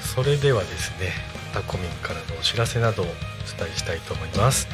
[0.00, 1.12] それではですね、
[1.52, 4.68] タコミンからのお知らせなどをお伝えしたいと思います。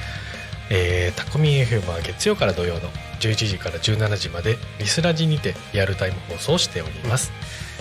[0.71, 2.81] えータコミン FM は月曜から土曜の
[3.21, 7.33] 11時から17時までリスラジにてリアルタイム放送をしております。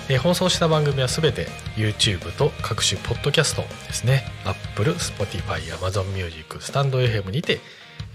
[0.10, 7.60] えー放送した番組はすべて YouTube と各種ポッドキャストですね Apple、Spotify、Amazon Music、スタンド FM にて、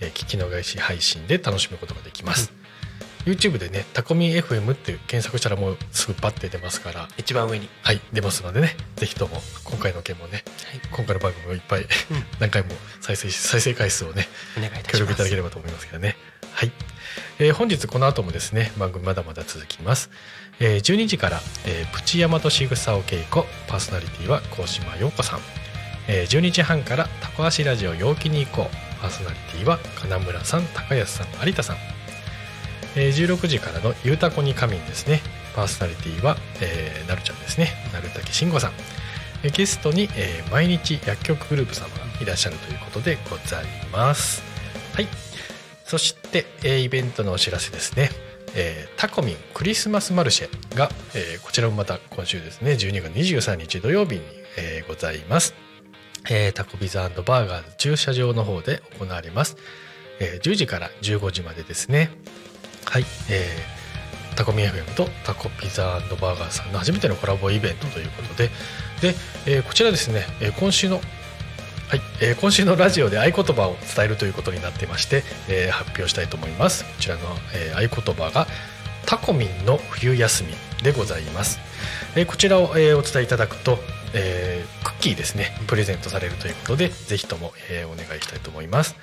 [0.00, 2.63] えー聞き逃し配信で楽しむことができます。
[3.24, 7.08] YouTube でねタコミン FM って検索したらもうすぐバッて出ますから。
[7.16, 7.68] 一番上に。
[7.82, 10.80] はい出ますのでねぜひとも今回の件もねはい。
[10.90, 11.88] 今回の番組をいっぱいうん。
[12.40, 12.68] 何回も
[13.00, 14.92] 再生し再生回数をねお願いいたします。
[14.92, 16.16] 協力いただければと思いますけどね。
[16.52, 16.72] はい、
[17.40, 20.08] えー本日この後もですね番組まだまだ続きます、
[20.60, 25.40] えー12時から、えープチヤマトシグサオケイコパーソナリティは高島陽子さん、
[26.06, 29.00] えー12時半からタコ足ラジオ陽気に行こう。
[29.00, 31.76] パーソナリティは金村さん高安さん有田さん
[32.96, 35.20] えー16時からの「ゆうたこに仮眠」ですね。
[35.54, 37.72] パーソナリティは、えーなるちゃんですね。
[37.92, 38.72] なるたけしんごさん。
[39.52, 44.42] ゲストに、えー毎日薬局グループ様がいらっしゃるということでございます。
[44.94, 45.08] はい。
[45.84, 48.10] そして、えーイベントのお知らせですね、
[48.54, 52.72] えータコミンクリスマスマルシェが、えーこちらもまた今週ですね。
[52.72, 54.22] 12月23日土曜日に、
[54.56, 55.54] えーございます、
[56.30, 59.56] えータコビザバーガーズ駐車場の方で行われます、
[60.20, 62.10] え10時から15時までですね。
[62.86, 63.74] はい、えー
[64.36, 68.48] タコミ FM とタコピザバーガーさんの初めてのコラボイベントということで
[69.00, 69.14] で、
[69.46, 71.04] えーこちらですね、え今週のはい、
[72.20, 76.84] えー今週のラジオで合言葉を伝えるということになってまして、えー発表したいと思います。
[76.84, 77.20] こちらの、
[77.54, 78.48] えー合言葉が
[79.06, 81.60] タコミンの冬休みでございます、
[82.16, 83.78] えーこちらを、えーお伝えいただくと、
[84.14, 88.96] えークッキーですねプレゼントされるということでぜひとも、えーお願いしたいと思います。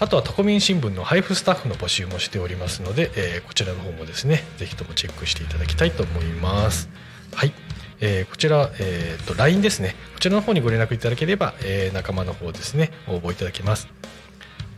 [0.00, 6.88] あとはタコミン新聞の配布スタッフの募集もしておりますので、えーこちらの方もですねぜひともチェックしていただきたいと思います。
[7.34, 7.52] はい、
[8.00, 9.94] えーこちら、えー、と LINE ですね。
[10.14, 13.88] こちらの方にご連絡いただければ、えー仲間の方ですね応募いただけます。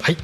[0.01, 0.17] はい。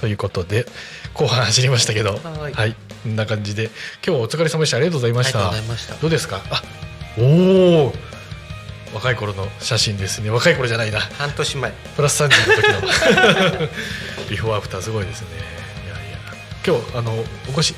[0.00, 0.66] ということで
[1.14, 2.16] 後半走りましたけど。
[2.16, 2.52] はい。
[2.52, 2.76] はい。
[3.04, 3.64] こんな感じで。
[3.64, 3.72] 今
[4.04, 4.76] 日はお疲れ様でした。
[4.76, 5.48] ありがとうございました。
[5.48, 5.94] ありがとうございました。
[5.94, 6.42] どうですか？
[6.50, 6.62] あ
[7.16, 7.22] お
[7.86, 7.94] お
[8.94, 10.30] 若い頃の写真ですね。
[10.30, 11.00] 若い頃じゃないな。
[11.00, 11.72] 半年前。
[11.96, 13.68] プラス30の時の。
[14.30, 15.28] ビフォーアフターすごいですね。
[15.86, 16.18] いやいや。
[16.64, 17.12] 今日あの
[17.48, 17.74] お越し。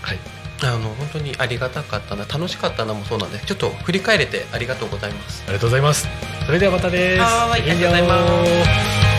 [0.00, 0.18] はい。
[0.62, 2.24] あの本当にありがたかったな。
[2.24, 5.42] 楽しかったなもそうなんでちょっと振り返れてありがとうございます。
[5.46, 6.08] ありがとうございます。
[6.46, 7.22] それではまたです。
[7.22, 9.10] ありがとうございます。
[9.10, 9.13] す